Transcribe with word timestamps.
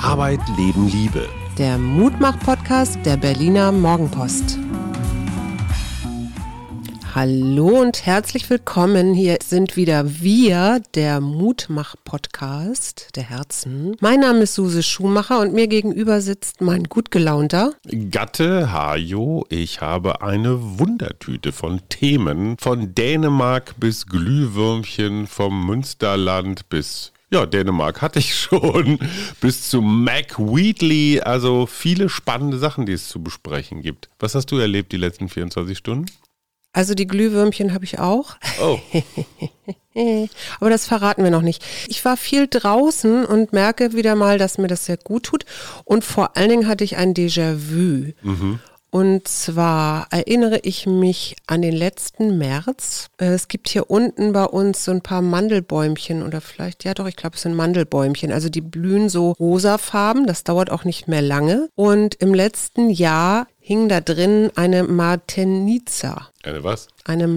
Arbeit, 0.00 0.40
Leben, 0.56 0.86
Liebe. 0.88 1.28
Der 1.58 1.76
Mutmach-Podcast 1.76 2.98
der 3.04 3.16
Berliner 3.16 3.72
Morgenpost. 3.72 4.56
Hallo 7.16 7.80
und 7.80 8.06
herzlich 8.06 8.48
willkommen. 8.48 9.12
Hier 9.12 9.38
sind 9.42 9.76
wieder 9.76 10.20
wir, 10.20 10.80
der 10.94 11.20
Mutmach-Podcast 11.20 13.16
der 13.16 13.24
Herzen. 13.24 13.96
Mein 14.00 14.20
Name 14.20 14.40
ist 14.40 14.54
Suse 14.54 14.84
Schumacher 14.84 15.40
und 15.40 15.52
mir 15.52 15.66
gegenüber 15.66 16.20
sitzt 16.20 16.60
mein 16.60 16.84
gut 16.84 17.10
gelaunter 17.10 17.72
Gatte 18.10 18.72
Hajo. 18.72 19.46
Ich 19.48 19.80
habe 19.80 20.22
eine 20.22 20.78
Wundertüte 20.78 21.50
von 21.50 21.80
Themen. 21.88 22.56
Von 22.60 22.94
Dänemark 22.94 23.74
bis 23.80 24.06
Glühwürmchen, 24.06 25.26
vom 25.26 25.66
Münsterland 25.66 26.68
bis 26.68 27.12
ja, 27.30 27.46
Dänemark 27.46 28.02
hatte 28.02 28.18
ich 28.18 28.34
schon. 28.38 28.98
Bis 29.40 29.68
zu 29.68 29.80
Mac 29.82 30.38
Wheatley. 30.38 31.20
Also 31.20 31.66
viele 31.66 32.08
spannende 32.08 32.58
Sachen, 32.58 32.86
die 32.86 32.92
es 32.92 33.08
zu 33.08 33.22
besprechen 33.22 33.82
gibt. 33.82 34.08
Was 34.18 34.34
hast 34.34 34.50
du 34.50 34.58
erlebt 34.58 34.92
die 34.92 34.96
letzten 34.96 35.28
24 35.28 35.76
Stunden? 35.76 36.06
Also 36.72 36.94
die 36.94 37.06
Glühwürmchen 37.06 37.72
habe 37.72 37.84
ich 37.84 37.98
auch. 37.98 38.36
Oh. 38.62 38.78
Aber 40.60 40.70
das 40.70 40.86
verraten 40.86 41.24
wir 41.24 41.30
noch 41.30 41.42
nicht. 41.42 41.64
Ich 41.88 42.04
war 42.04 42.16
viel 42.16 42.46
draußen 42.46 43.24
und 43.24 43.52
merke 43.52 43.94
wieder 43.94 44.14
mal, 44.14 44.38
dass 44.38 44.58
mir 44.58 44.68
das 44.68 44.84
sehr 44.84 44.96
gut 44.96 45.24
tut. 45.24 45.44
Und 45.84 46.04
vor 46.04 46.36
allen 46.36 46.50
Dingen 46.50 46.68
hatte 46.68 46.84
ich 46.84 46.96
ein 46.96 47.14
Déjà-vu. 47.14 48.12
Mhm. 48.22 48.60
Und 48.90 49.28
zwar 49.28 50.06
erinnere 50.10 50.60
ich 50.62 50.86
mich 50.86 51.36
an 51.46 51.60
den 51.62 51.74
letzten 51.74 52.38
März. 52.38 53.08
Äh, 53.18 53.26
Es 53.34 53.48
gibt 53.48 53.68
hier 53.68 53.90
unten 53.90 54.32
bei 54.32 54.44
uns 54.44 54.84
so 54.84 54.92
ein 54.92 55.02
paar 55.02 55.20
Mandelbäumchen 55.22 56.22
oder 56.22 56.40
vielleicht, 56.40 56.84
ja 56.84 56.94
doch, 56.94 57.06
ich 57.06 57.16
glaube, 57.16 57.36
es 57.36 57.42
sind 57.42 57.54
Mandelbäumchen. 57.54 58.32
Also 58.32 58.48
die 58.48 58.62
blühen 58.62 59.08
so 59.08 59.32
rosafarben, 59.32 60.26
das 60.26 60.44
dauert 60.44 60.70
auch 60.70 60.84
nicht 60.84 61.06
mehr 61.08 61.22
lange. 61.22 61.68
Und 61.74 62.14
im 62.16 62.32
letzten 62.32 62.88
Jahr 62.88 63.46
hing 63.60 63.88
da 63.88 64.00
drin 64.00 64.50
eine 64.54 64.84
Martenica. 64.84 66.28
Eine 66.42 66.64
was? 66.64 66.88
Eine 67.04 67.28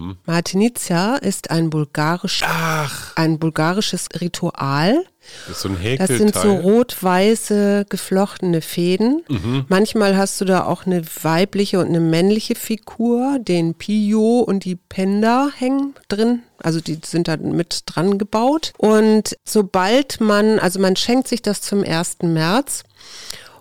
Martenica. 0.00 0.20
Martenica 0.26 1.16
ist 1.16 1.50
ein, 1.50 1.70
bulgarisch, 1.70 2.42
Ach, 2.44 3.16
ein 3.16 3.38
bulgarisches 3.38 4.08
Ritual. 4.20 5.04
das 5.46 5.56
ist 5.56 5.62
so 5.62 5.68
ein 5.68 5.98
Das 5.98 6.08
sind 6.08 6.34
so 6.34 6.54
rot-weiße 6.54 7.86
geflochtene 7.88 8.62
Fäden. 8.62 9.22
Manchmal 9.68 10.16
hast 10.16 10.40
du 10.40 10.44
da 10.44 10.64
auch 10.64 10.86
eine 10.86 11.02
weibliche 11.22 11.78
und 11.78 11.86
eine 11.88 12.00
männliche 12.00 12.54
Figur. 12.54 13.38
Den 13.40 13.74
Pio 13.74 14.40
und 14.40 14.64
die 14.64 14.76
Penda 14.76 15.48
hängen 15.56 15.94
drin. 16.08 16.42
Also 16.62 16.80
die 16.80 16.98
sind 17.04 17.28
da 17.28 17.36
mit 17.36 17.82
dran 17.86 18.18
gebaut. 18.18 18.72
Und 18.76 19.36
sobald 19.44 20.20
man, 20.20 20.58
also 20.58 20.80
man 20.80 20.96
schenkt 20.96 21.28
sich 21.28 21.42
das 21.42 21.60
zum 21.60 21.84
1. 21.84 22.18
März. 22.22 22.82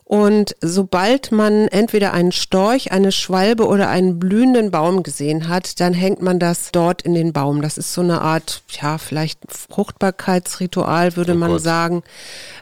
Und 0.09 0.55
sobald 0.59 1.31
man 1.31 1.67
entweder 1.67 2.13
einen 2.13 2.31
Storch, 2.31 2.91
eine 2.91 3.11
Schwalbe 3.11 3.67
oder 3.67 3.89
einen 3.89 4.17
blühenden 4.17 4.71
Baum 4.71 5.03
gesehen 5.03 5.47
hat, 5.47 5.79
dann 5.79 5.93
hängt 5.93 6.19
man 6.19 6.39
das 6.39 6.71
dort 6.71 7.03
in 7.03 7.13
den 7.13 7.31
Baum. 7.31 7.61
Das 7.61 7.77
ist 7.77 7.93
so 7.93 8.01
eine 8.01 8.19
Art, 8.21 8.63
ja, 8.81 8.97
vielleicht 8.97 9.39
Fruchtbarkeitsritual, 9.47 11.15
würde 11.15 11.33
Oh 11.33 11.35
man 11.35 11.51
Gott. 11.51 11.61
sagen. 11.61 12.01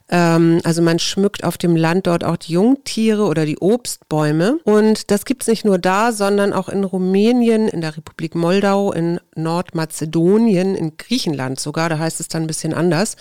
Ähm, 0.10 0.60
also 0.66 0.82
man 0.82 1.00
schmückt 1.00 1.46
auf 1.46 1.58
dem 1.58 1.78
Land 1.78 2.08
dort 2.08 2.26
auch 2.26 2.36
die 2.36 2.52
Jungtiere 2.52 3.24
oder 3.24 3.46
die 3.46 3.60
Obstbäume. 3.60 4.60
Und 4.66 5.10
das 5.10 5.24
gibt's 5.24 5.48
nicht 5.48 5.64
nur 5.64 5.78
da, 5.78 6.12
sondern 6.12 6.52
auch 6.52 6.68
in 6.68 6.84
Rumänien, 6.84 7.70
in 7.70 7.80
der 7.80 7.96
Republik 7.96 8.36
Moldau, 8.36 8.92
in 8.92 9.22
Nordmazedonien, 9.36 10.76
in 10.76 10.98
Griechenland 10.98 11.62
sogar. 11.62 11.88
Da 11.88 11.98
heißt 11.98 12.20
es 12.20 12.28
dann 12.28 12.44
ein 12.44 12.48
bisschen 12.48 12.74
anders. 12.74 13.16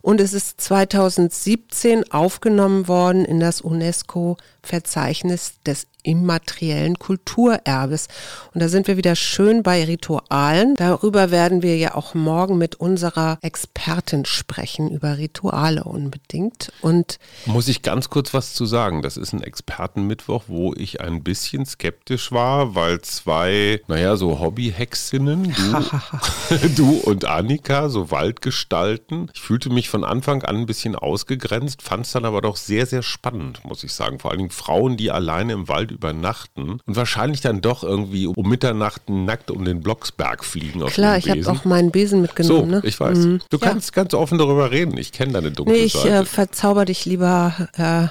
Und 0.00 0.20
es 0.20 0.32
ist 0.32 0.60
2017 0.62 2.10
aufgenommen 2.10 2.88
worden 2.88 3.26
in 3.26 3.38
das 3.38 3.65
UNESCO-Verzeichnis 3.66 5.54
des 5.66 5.86
immateriellen 6.06 6.98
Kulturerbes. 6.98 8.08
Und 8.54 8.62
da 8.62 8.68
sind 8.68 8.86
wir 8.86 8.96
wieder 8.96 9.16
schön 9.16 9.62
bei 9.62 9.84
Ritualen. 9.84 10.76
Darüber 10.76 11.30
werden 11.30 11.62
wir 11.62 11.76
ja 11.76 11.94
auch 11.94 12.14
morgen 12.14 12.58
mit 12.58 12.76
unserer 12.76 13.38
Expertin 13.42 14.24
sprechen, 14.24 14.90
über 14.90 15.18
Rituale 15.18 15.84
unbedingt. 15.84 16.72
Und 16.80 17.18
Muss 17.44 17.68
ich 17.68 17.82
ganz 17.82 18.08
kurz 18.08 18.32
was 18.32 18.54
zu 18.54 18.66
sagen? 18.66 19.02
Das 19.02 19.16
ist 19.16 19.32
ein 19.32 19.42
Expertenmittwoch, 19.42 20.44
wo 20.46 20.72
ich 20.74 21.00
ein 21.00 21.24
bisschen 21.24 21.66
skeptisch 21.66 22.30
war, 22.30 22.74
weil 22.74 23.00
zwei, 23.00 23.80
naja, 23.88 24.16
so 24.16 24.38
Hobbyhexinnen, 24.38 25.54
du, 25.54 26.68
du 26.76 26.90
und 26.98 27.24
Annika, 27.24 27.88
so 27.88 28.12
Waldgestalten. 28.12 29.30
Ich 29.34 29.40
fühlte 29.40 29.70
mich 29.70 29.88
von 29.88 30.04
Anfang 30.04 30.42
an 30.44 30.56
ein 30.56 30.66
bisschen 30.66 30.94
ausgegrenzt, 30.94 31.82
fand 31.82 32.06
es 32.06 32.12
dann 32.12 32.24
aber 32.24 32.40
doch 32.42 32.56
sehr, 32.56 32.86
sehr 32.86 33.02
spannend, 33.02 33.64
muss 33.64 33.82
ich 33.82 33.92
sagen. 33.92 34.20
Vor 34.20 34.30
allen 34.30 34.38
Dingen 34.38 34.50
Frauen, 34.50 34.96
die 34.96 35.10
alleine 35.10 35.52
im 35.52 35.66
Wald 35.66 35.95
übernachten 35.96 36.78
und 36.86 36.96
wahrscheinlich 36.96 37.40
dann 37.40 37.60
doch 37.60 37.82
irgendwie 37.82 38.26
um 38.26 38.48
Mitternacht 38.48 39.08
nackt 39.08 39.50
um 39.50 39.64
den 39.64 39.80
Blocksberg 39.80 40.44
fliegen 40.44 40.82
auf 40.82 40.92
klar, 40.92 41.18
ich 41.18 41.28
habe 41.28 41.46
auch 41.50 41.64
meinen 41.64 41.90
Besen 41.90 42.18
so, 42.18 42.22
mitgenommen. 42.22 42.70
ne? 42.70 42.80
ich 42.84 43.00
weiß. 43.00 43.18
Mhm. 43.18 43.40
Du 43.50 43.56
Ja. 43.58 43.68
kannst 43.68 43.92
ganz 43.92 44.14
offen 44.14 44.38
darüber 44.38 44.70
reden. 44.70 44.96
Ich 44.98 45.12
kenne 45.12 45.32
deine 45.32 45.50
dunkle 45.50 45.74
Nee, 45.74 45.84
ich 45.84 45.94
Seite. 45.94 46.08
äh, 46.10 46.24
verzauber 46.24 46.84
dich 46.84 47.04
lieber 47.04 47.68
äh, 47.76 48.06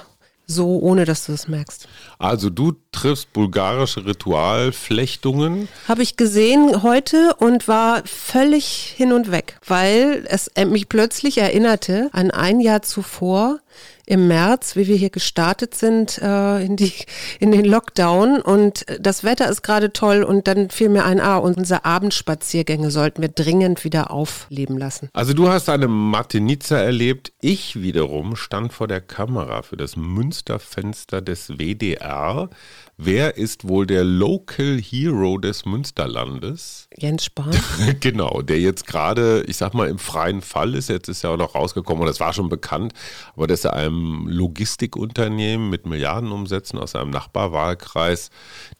so, 0.47 0.78
ohne 0.79 1.06
dass 1.06 1.25
du 1.25 1.31
es 1.34 1.47
merkst. 1.47 1.88
Also 2.19 2.50
du 2.51 2.74
triffst 2.91 3.34
bulgarische 3.34 4.06
Ritualflechtungen. 4.06 5.68
Habe 5.88 6.03
ich 6.03 6.18
gesehen 6.18 6.84
heute 6.84 7.35
und 7.40 7.68
war 7.68 8.01
völlig 8.06 8.94
hin 8.95 9.12
und 9.12 9.31
weg, 9.31 9.57
weil 9.68 10.25
es 10.29 10.47
äh, 10.50 10.66
mich 10.66 10.90
plötzlich 10.90 11.38
erinnerte 11.38 12.09
an 12.13 12.31
ein 12.31 12.59
Jahr 12.59 12.81
zuvor 12.81 13.59
im 14.06 14.28
März, 14.28 14.76
wie 14.76 14.88
wir 14.88 14.96
hier 14.96 15.10
gestartet 15.10 15.76
sind 15.76 16.20
äh, 16.20 16.64
in, 16.64 16.76
die, 16.76 16.94
in 17.40 17.52
den 17.52 17.66
Lockdown 17.66 18.42
und 18.42 18.86
das 19.00 19.24
Wetter 19.24 19.50
ist 19.50 19.64
gerade 19.64 19.94
toll 19.94 20.24
und 20.24 20.48
dann 20.48 20.70
fiel 20.70 20.90
mir 20.90 21.06
ein, 21.06 21.20
ah, 21.20 21.38
unsere 21.38 21.86
Abendspaziergänge 21.86 22.92
sollten 22.92 23.22
wir 23.22 23.30
dringend 23.30 23.84
wieder 23.84 24.12
aufleben 24.12 24.78
lassen. 24.78 25.10
Also 25.14 25.34
du 25.34 25.50
hast 25.50 25.70
eine 25.70 25.88
Martinica 25.88 26.78
erlebt. 26.78 27.34
Ich 27.42 27.82
wiederum 27.82 28.36
stand 28.36 28.74
vor 28.74 28.88
der 28.88 29.02
Kamera 29.02 29.62
für 29.62 29.78
das 29.78 29.96
Münsterfenster 29.96 31.22
des 31.22 31.58
WDR. 31.58 32.50
Wer 32.97 33.35
ist 33.35 33.67
wohl 33.67 33.85
der 33.85 34.06
Local 34.06 34.79
Hero 34.79 35.38
des 35.38 35.66
Münsterlandes? 35.66 36.88
Jens 36.97 37.25
Spahn. 37.25 37.51
genau, 38.00 38.41
der 38.41 38.61
jetzt 38.61 38.88
gerade, 38.88 39.44
ich 39.47 39.57
sag 39.57 39.73
mal, 39.73 39.89
im 39.89 40.00
freien 40.00 40.41
Fall 40.41 40.73
ist. 40.75 40.88
Jetzt 40.88 41.09
ist 41.09 41.25
er 41.25 41.31
auch 41.31 41.38
noch 41.38 41.56
rausgekommen 41.56 42.03
und 42.03 42.07
das 42.07 42.22
war 42.22 42.31
schon 42.31 42.47
bekannt, 42.47 42.94
aber 43.35 43.47
dass 43.47 43.66
er 43.66 43.73
einem 43.73 44.28
Logistikunternehmen 44.29 45.69
mit 45.69 45.85
Milliardenumsätzen 45.85 46.79
aus 46.79 46.95
einem 46.95 47.09
Nachbarwahlkreis 47.09 48.29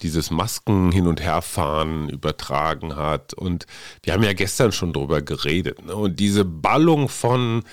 dieses 0.01 0.31
Masken 0.31 0.93
hin 0.93 1.07
und 1.07 1.19
herfahren 1.19 2.07
übertragen 2.07 2.95
hat. 2.95 3.33
Und 3.33 3.65
wir 4.03 4.13
haben 4.13 4.23
ja 4.23 4.31
gestern 4.31 4.71
schon 4.71 4.93
drüber 4.93 5.21
geredet. 5.21 5.83
Ne? 5.85 5.93
Und 5.93 6.21
diese 6.21 6.45
Ballung 6.45 7.09
von 7.09 7.63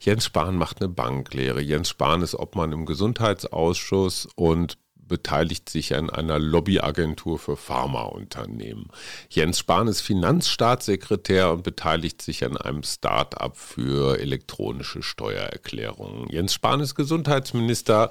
Jens 0.00 0.24
Spahn 0.24 0.56
macht 0.56 0.80
eine 0.80 0.88
Banklehre. 0.88 1.60
Jens 1.60 1.90
Spahn 1.90 2.22
ist 2.22 2.34
Obmann 2.34 2.72
im 2.72 2.86
Gesundheitsausschuss 2.86 4.26
und 4.34 4.78
beteiligt 5.08 5.68
sich 5.68 5.94
an 5.94 6.10
einer 6.10 6.38
Lobbyagentur 6.38 7.38
für 7.38 7.56
Pharmaunternehmen. 7.56 8.86
Jens 9.28 9.58
Spahn 9.58 9.88
ist 9.88 10.00
Finanzstaatssekretär 10.00 11.52
und 11.52 11.62
beteiligt 11.62 12.22
sich 12.22 12.44
an 12.44 12.56
einem 12.56 12.82
Start-up 12.82 13.56
für 13.56 14.18
elektronische 14.18 15.02
Steuererklärungen. 15.02 16.28
Jens 16.30 16.54
Spahn 16.54 16.80
ist 16.80 16.94
Gesundheitsminister 16.94 18.10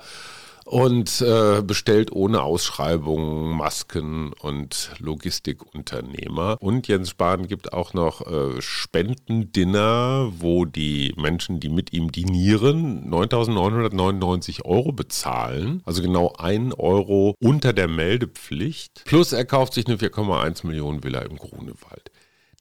und 0.65 1.21
äh, 1.21 1.61
bestellt 1.61 2.11
ohne 2.11 2.43
Ausschreibung 2.43 3.55
Masken 3.55 4.33
und 4.33 4.91
Logistikunternehmer. 4.99 6.57
Und 6.59 6.87
Jens 6.87 7.09
Spahn 7.09 7.47
gibt 7.47 7.73
auch 7.73 7.93
noch 7.93 8.25
äh, 8.25 8.61
Spendendinner, 8.61 10.31
wo 10.37 10.65
die 10.65 11.13
Menschen, 11.17 11.59
die 11.59 11.69
mit 11.69 11.93
ihm 11.93 12.11
dinieren, 12.11 13.11
9.999 13.11 14.65
Euro 14.65 14.91
bezahlen. 14.91 15.81
Also 15.85 16.01
genau 16.01 16.33
ein 16.37 16.73
Euro 16.73 17.35
unter 17.39 17.73
der 17.73 17.87
Meldepflicht. 17.87 19.03
Plus 19.05 19.33
er 19.33 19.45
kauft 19.45 19.73
sich 19.73 19.87
eine 19.87 19.97
4,1 19.97 20.65
Millionen 20.65 21.03
Villa 21.03 21.19
im 21.19 21.37
Grunewald. 21.37 22.11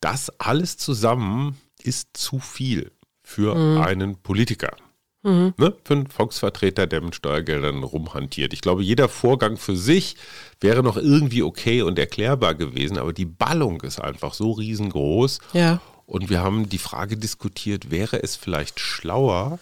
Das 0.01 0.31
alles 0.41 0.77
zusammen 0.79 1.59
ist 1.83 2.17
zu 2.17 2.39
viel 2.39 2.93
für 3.23 3.55
einen 3.85 4.17
Politiker. 4.17 4.77
Mhm. 5.23 5.55
Ne? 5.57 5.75
Für 5.85 5.95
einen 5.95 6.07
Volksvertreter, 6.07 6.87
der 6.87 7.03
mit 7.03 7.15
Steuergeldern 7.15 7.83
rumhantiert. 7.83 8.53
Ich 8.53 8.63
glaube, 8.63 8.83
jeder 8.83 9.09
Vorgang 9.09 9.57
für 9.57 9.77
sich 9.77 10.17
wäre 10.61 10.83
noch 10.83 10.97
irgendwie 10.97 11.43
okay 11.43 11.83
und 11.83 11.99
erklärbar 11.99 12.55
gewesen, 12.55 12.99
aber 12.99 13.13
die 13.13 13.27
Ballung 13.27 13.83
ist 13.83 14.01
einfach 14.01 14.35
so 14.35 14.53
riesengroß. 14.53 15.41
Ja. 15.53 15.81
Und 16.07 16.31
wir 16.31 16.41
haben 16.41 16.69
die 16.69 16.79
Frage 16.79 17.17
diskutiert, 17.17 17.91
wäre 17.91 18.23
es 18.23 18.35
vielleicht 18.35 18.81
schlauer, 18.81 19.59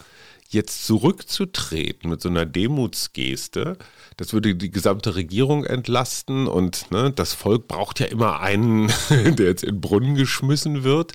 jetzt 0.49 0.87
zurückzutreten 0.87 2.09
mit 2.09 2.23
so 2.23 2.31
einer 2.31 2.47
Demutsgeste, 2.47 3.77
das 4.17 4.33
würde 4.33 4.55
die 4.55 4.71
gesamte 4.71 5.15
Regierung 5.15 5.65
entlasten 5.65 6.47
und 6.47 6.91
ne, 6.91 7.13
das 7.15 7.35
Volk 7.35 7.69
braucht 7.69 8.01
ja 8.01 8.07
immer 8.07 8.41
einen, 8.41 8.91
der 9.11 9.47
jetzt 9.47 9.63
in 9.63 9.77
den 9.77 9.81
Brunnen 9.83 10.15
geschmissen 10.15 10.85
wird 10.85 11.13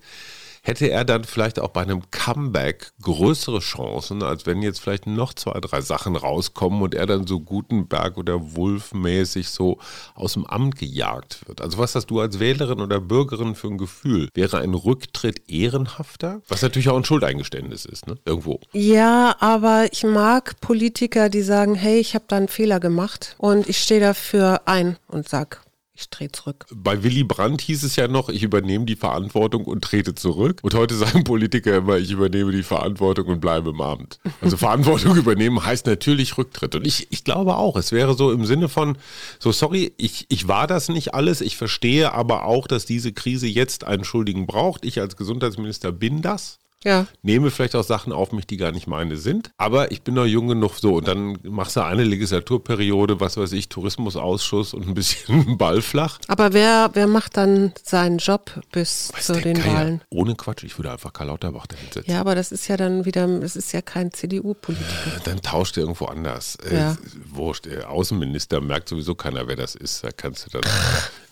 hätte 0.63 0.89
er 0.89 1.03
dann 1.03 1.25
vielleicht 1.25 1.59
auch 1.59 1.69
bei 1.69 1.81
einem 1.81 2.09
Comeback 2.09 2.93
größere 3.01 3.59
Chancen, 3.59 4.23
als 4.23 4.45
wenn 4.45 4.61
jetzt 4.61 4.79
vielleicht 4.79 5.05
noch 5.05 5.33
zwei, 5.33 5.59
drei 5.59 5.81
Sachen 5.81 6.15
rauskommen 6.15 6.81
und 6.81 6.95
er 6.95 7.05
dann 7.05 7.27
so 7.27 7.41
Gutenberg 7.41 8.17
oder 8.17 8.55
Wulf-mäßig 8.55 9.49
so 9.49 9.77
aus 10.15 10.33
dem 10.33 10.45
Amt 10.45 10.77
gejagt 10.77 11.47
wird. 11.47 11.61
Also 11.61 11.77
was 11.77 11.93
hast 11.95 12.07
du 12.07 12.21
als 12.21 12.39
Wählerin 12.39 12.79
oder 12.79 13.01
Bürgerin 13.01 13.55
für 13.55 13.67
ein 13.67 13.77
Gefühl? 13.77 14.29
Wäre 14.33 14.59
ein 14.59 14.73
Rücktritt 14.73 15.49
ehrenhafter? 15.49 16.41
Was 16.47 16.61
natürlich 16.61 16.89
auch 16.89 16.97
ein 16.97 17.05
Schuldeingeständnis 17.05 17.85
ist, 17.85 18.07
ne? 18.07 18.17
Irgendwo. 18.25 18.61
Ja, 18.71 19.35
aber 19.39 19.87
ich 19.91 20.03
mag 20.05 20.59
Politiker, 20.61 21.29
die 21.29 21.41
sagen, 21.41 21.75
hey, 21.75 21.99
ich 21.99 22.15
habe 22.15 22.25
da 22.29 22.37
einen 22.37 22.47
Fehler 22.47 22.79
gemacht 22.79 23.35
und 23.37 23.67
ich 23.67 23.79
stehe 23.79 23.99
dafür 23.99 24.61
ein 24.65 24.97
und 25.07 25.27
sag, 25.27 25.61
ich 25.95 26.09
drehe 26.09 26.31
zurück. 26.31 26.65
Bei 26.73 27.03
Willy 27.03 27.23
Brandt 27.23 27.61
hieß 27.61 27.83
es 27.83 27.95
ja 27.95 28.07
noch, 28.07 28.29
ich 28.29 28.41
übernehme 28.41 28.85
die 28.85 28.95
Verantwortung 28.95 29.65
und 29.65 29.83
trete 29.83 30.15
zurück. 30.15 30.59
Und 30.63 30.73
heute 30.73 30.95
sagen 30.95 31.23
Politiker 31.23 31.77
immer, 31.77 31.97
ich 31.97 32.09
übernehme 32.09 32.51
die 32.51 32.63
Verantwortung 32.63 33.27
und 33.27 33.39
bleibe 33.39 33.69
im 33.69 33.81
Amt. 33.81 34.19
Also 34.41 34.57
Verantwortung 34.57 35.15
übernehmen 35.17 35.63
heißt 35.63 35.85
natürlich 35.85 36.35
Rücktritt. 36.37 36.73
Und 36.73 36.87
ich, 36.87 37.11
ich 37.11 37.23
glaube 37.23 37.57
auch, 37.57 37.75
es 37.75 37.91
wäre 37.91 38.15
so 38.15 38.31
im 38.31 38.45
Sinne 38.45 38.69
von, 38.69 38.97
so 39.37 39.51
sorry, 39.51 39.93
ich, 39.97 40.25
ich 40.29 40.47
war 40.47 40.65
das 40.65 40.89
nicht 40.89 41.13
alles, 41.13 41.41
ich 41.41 41.57
verstehe 41.57 42.11
aber 42.11 42.45
auch, 42.45 42.67
dass 42.67 42.87
diese 42.87 43.13
Krise 43.13 43.45
jetzt 43.45 43.83
einen 43.83 44.03
Schuldigen 44.03 44.47
braucht. 44.47 44.85
Ich 44.85 44.99
als 44.99 45.15
Gesundheitsminister 45.15 45.91
bin 45.91 46.23
das. 46.23 46.57
Ja. 46.83 47.07
Nehme 47.21 47.51
vielleicht 47.51 47.75
auch 47.75 47.83
Sachen 47.83 48.13
auf 48.13 48.31
mich, 48.31 48.45
die 48.47 48.57
gar 48.57 48.71
nicht 48.71 48.87
meine 48.87 49.17
sind. 49.17 49.51
Aber 49.57 49.91
ich 49.91 50.01
bin 50.01 50.15
noch 50.15 50.25
jung 50.25 50.47
genug 50.47 50.75
so. 50.77 50.95
Und 50.95 51.07
dann 51.07 51.37
machst 51.43 51.75
du 51.75 51.81
eine 51.81 52.03
Legislaturperiode, 52.03 53.19
was 53.19 53.37
weiß 53.37 53.51
ich, 53.53 53.69
Tourismusausschuss 53.69 54.73
und 54.73 54.87
ein 54.87 54.93
bisschen 54.93 55.57
Ball 55.57 55.81
flach. 55.81 56.19
Aber 56.27 56.53
wer, 56.53 56.91
wer 56.93 57.07
macht 57.07 57.37
dann 57.37 57.73
seinen 57.83 58.17
Job 58.17 58.61
bis 58.71 59.11
Weiß 59.13 59.25
zu 59.27 59.33
den 59.41 59.57
Geier. 59.57 59.73
Wahlen? 59.73 60.01
Ohne 60.09 60.35
Quatsch, 60.35 60.63
ich 60.63 60.77
würde 60.77 60.91
einfach 60.91 61.13
Karl 61.13 61.27
Lauterbach 61.27 61.67
dahin 61.67 61.87
setzen. 61.91 62.11
Ja, 62.11 62.19
aber 62.19 62.35
das 62.35 62.51
ist 62.51 62.67
ja 62.67 62.77
dann 62.77 63.05
wieder, 63.05 63.27
es 63.41 63.55
ist 63.55 63.71
ja 63.71 63.81
kein 63.81 64.11
CDU-Politiker. 64.11 65.21
Dann 65.23 65.41
tauscht 65.41 65.77
er 65.77 65.83
irgendwo 65.83 66.05
anders. 66.05 66.57
Ja. 66.71 66.93
Äh, 66.93 66.95
wurscht, 67.31 67.65
der 67.65 67.89
Außenminister 67.89 68.61
merkt 68.61 68.89
sowieso 68.89 69.15
keiner, 69.15 69.47
wer 69.47 69.55
das 69.55 69.75
ist. 69.75 70.03
Da 70.03 70.11
kannst 70.11 70.45
du 70.45 70.59
dann 70.59 70.71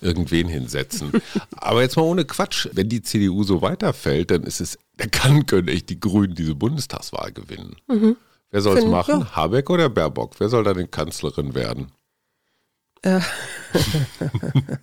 irgendwen 0.02 0.48
hinsetzen. 0.48 1.12
Aber 1.58 1.82
jetzt 1.82 1.96
mal 1.96 2.04
ohne 2.04 2.26
Quatsch, 2.26 2.68
wenn 2.74 2.90
die 2.90 3.02
CDU 3.02 3.44
so 3.44 3.62
weiterfällt, 3.62 4.32
dann 4.32 4.44
ist 4.44 4.62
es, 4.62 4.78
kann, 5.08 5.46
können 5.46 5.68
echt 5.68 5.90
die 5.90 6.00
Grünen 6.00 6.36
diese 6.36 6.56
Bundestagswahl 6.56 7.32
gewinnen. 7.32 7.76
Wer 8.52 8.62
soll 8.62 8.78
es 8.78 8.86
machen? 8.86 9.22
ja. 9.22 9.36
Habeck 9.36 9.70
oder 9.70 9.90
Baerbock? 9.90 10.40
Wer 10.40 10.50
soll 10.50 10.64
da 10.64 10.74
denn 10.74 10.92
Kanzlerin 10.92 11.56
werden? 11.56 11.92
Äh. 13.02 13.20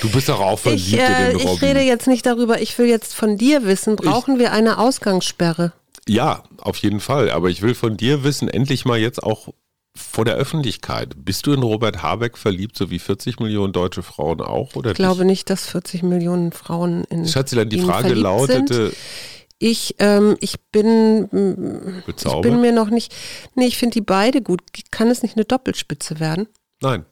du 0.00 0.10
bist 0.10 0.28
doch 0.28 0.40
auch 0.40 0.58
verliebt 0.58 0.86
Ich, 0.86 0.98
äh, 0.98 1.06
in 1.06 1.30
den 1.30 1.40
ich 1.40 1.46
Robben. 1.46 1.64
rede 1.64 1.80
jetzt 1.80 2.06
nicht 2.06 2.24
darüber, 2.26 2.60
ich 2.60 2.78
will 2.78 2.86
jetzt 2.86 3.14
von 3.14 3.36
dir 3.36 3.64
wissen, 3.64 3.96
brauchen 3.96 4.38
wir 4.38 4.52
eine 4.52 4.78
Ausgangssperre? 4.78 5.72
Ja, 6.08 6.44
auf 6.58 6.76
jeden 6.78 7.00
Fall. 7.00 7.30
Aber 7.30 7.50
ich 7.50 7.62
will 7.62 7.74
von 7.74 7.96
dir 7.96 8.24
wissen, 8.24 8.48
endlich 8.48 8.84
mal 8.84 8.98
jetzt 8.98 9.22
auch 9.22 9.48
vor 9.96 10.24
der 10.24 10.34
Öffentlichkeit. 10.34 11.14
Bist 11.16 11.46
du 11.46 11.52
in 11.52 11.62
Robert 11.62 12.02
Habeck 12.02 12.36
verliebt, 12.36 12.76
so 12.76 12.90
wie 12.90 12.98
40 12.98 13.38
Millionen 13.40 13.72
deutsche 13.72 14.02
Frauen 14.02 14.40
auch? 14.40 14.74
Oder 14.74 14.90
Ich 14.90 14.96
glaube 14.96 15.24
nicht, 15.24 15.50
dass 15.50 15.66
40 15.66 16.02
Millionen 16.02 16.52
Frauen 16.52 17.04
in 17.10 17.26
Schatzilein, 17.26 17.68
die 17.68 17.78
ihn 17.78 17.86
Frage 17.86 18.14
lautete, 18.14 18.86
Sind. 18.86 18.96
Ich, 19.58 19.94
ähm, 20.00 20.36
ich 20.40 20.60
bin, 20.72 21.28
ich 22.06 22.40
bin 22.42 22.60
mir 22.60 22.72
noch 22.72 22.90
nicht, 22.90 23.14
nee, 23.54 23.66
ich 23.66 23.78
finde 23.78 23.94
die 23.94 24.00
beide 24.00 24.42
gut. 24.42 24.62
Kann 24.90 25.08
es 25.08 25.22
nicht 25.22 25.36
eine 25.36 25.44
Doppelspitze 25.44 26.18
werden? 26.18 26.48
Nein. 26.80 27.06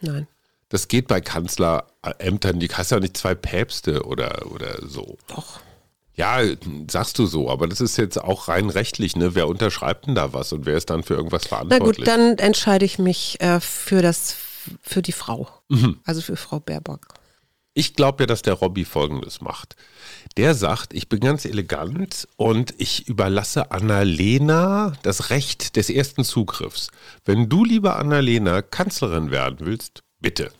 Nein. 0.00 0.28
Das 0.68 0.88
geht 0.88 1.08
bei 1.08 1.22
Kanzlerämtern, 1.22 2.60
die 2.60 2.68
hast 2.68 2.90
ja 2.90 3.00
nicht 3.00 3.16
zwei 3.16 3.34
Päpste 3.34 4.04
oder, 4.04 4.52
oder 4.52 4.86
so. 4.86 5.16
Doch. 5.28 5.60
Ja, 6.18 6.40
sagst 6.90 7.16
du 7.20 7.26
so, 7.26 7.48
aber 7.48 7.68
das 7.68 7.80
ist 7.80 7.96
jetzt 7.96 8.20
auch 8.20 8.48
rein 8.48 8.70
rechtlich, 8.70 9.14
ne? 9.14 9.36
Wer 9.36 9.46
unterschreibt 9.46 10.08
denn 10.08 10.16
da 10.16 10.32
was 10.32 10.52
und 10.52 10.66
wer 10.66 10.76
ist 10.76 10.90
dann 10.90 11.04
für 11.04 11.14
irgendwas 11.14 11.44
Na 11.44 11.48
verantwortlich? 11.48 11.98
gut, 11.98 12.06
dann 12.08 12.36
entscheide 12.38 12.84
ich 12.84 12.98
mich 12.98 13.40
äh, 13.40 13.60
für 13.60 14.02
das, 14.02 14.34
für 14.82 15.00
die 15.00 15.12
Frau. 15.12 15.48
Mhm. 15.68 16.00
Also 16.04 16.20
für 16.20 16.34
Frau 16.34 16.58
Baerbock. 16.58 17.06
Ich 17.72 17.94
glaube 17.94 18.24
ja, 18.24 18.26
dass 18.26 18.42
der 18.42 18.54
Robby 18.54 18.84
Folgendes 18.84 19.40
macht. 19.40 19.76
Der 20.36 20.56
sagt, 20.56 20.92
ich 20.92 21.08
bin 21.08 21.20
ganz 21.20 21.44
elegant 21.44 22.26
und 22.36 22.74
ich 22.78 23.06
überlasse 23.06 23.70
Annalena 23.70 24.94
das 25.04 25.30
Recht 25.30 25.76
des 25.76 25.88
ersten 25.88 26.24
Zugriffs. 26.24 26.88
Wenn 27.24 27.48
du, 27.48 27.64
liebe 27.64 27.94
Annalena, 27.94 28.62
Kanzlerin 28.62 29.30
werden 29.30 29.58
willst, 29.60 30.02
bitte. 30.18 30.50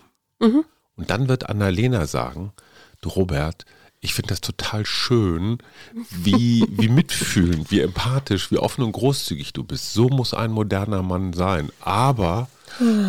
Und 0.94 1.11
dann 1.11 1.28
wird 1.28 1.49
Annalena 1.49 2.06
sagen, 2.06 2.52
du 3.00 3.08
Robert, 3.08 3.64
ich 4.00 4.14
finde 4.14 4.28
das 4.28 4.40
total 4.40 4.86
schön, 4.86 5.58
wie, 6.10 6.64
wie 6.70 6.88
mitfühlend, 6.88 7.70
wie 7.70 7.80
empathisch, 7.80 8.50
wie 8.50 8.58
offen 8.58 8.84
und 8.84 8.92
großzügig 8.92 9.52
du 9.52 9.64
bist. 9.64 9.92
So 9.92 10.08
muss 10.08 10.34
ein 10.34 10.52
moderner 10.52 11.02
Mann 11.02 11.32
sein. 11.32 11.70
Aber 11.80 12.48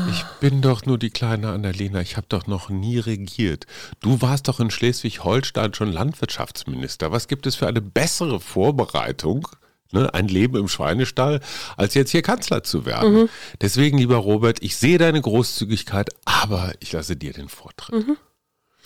ich 0.10 0.24
bin 0.40 0.62
doch 0.62 0.86
nur 0.86 0.98
die 0.98 1.12
kleine 1.12 1.50
Annalena, 1.50 2.02
ich 2.02 2.18
habe 2.18 2.26
doch 2.30 2.48
noch 2.48 2.70
nie 2.70 2.98
regiert. 2.98 3.68
Du 4.00 4.22
warst 4.22 4.48
doch 4.48 4.60
in 4.60 4.72
Schleswig-Holstein 4.72 5.74
schon 5.74 5.92
Landwirtschaftsminister. 5.92 7.12
Was 7.12 7.28
gibt 7.28 7.46
es 7.46 7.56
für 7.56 7.68
eine 7.68 7.82
bessere 7.82 8.40
Vorbereitung? 8.40 9.48
Ne, 9.92 10.14
ein 10.14 10.28
Leben 10.28 10.56
im 10.56 10.68
Schweinestall, 10.68 11.40
als 11.76 11.96
jetzt 11.96 12.12
hier 12.12 12.22
Kanzler 12.22 12.64
zu 12.64 12.86
werden. 12.86 13.28
Deswegen, 13.60 13.98
lieber 13.98 14.18
Robert, 14.18 14.62
ich 14.62 14.78
sehe 14.78 15.00
deine 15.00 15.20
Großzügigkeit, 15.20 16.12
aber 16.26 16.74
ich 16.80 16.92
lasse 16.92 17.16
dir 17.16 17.34
den 17.34 17.50
Vortritt. 17.50 18.06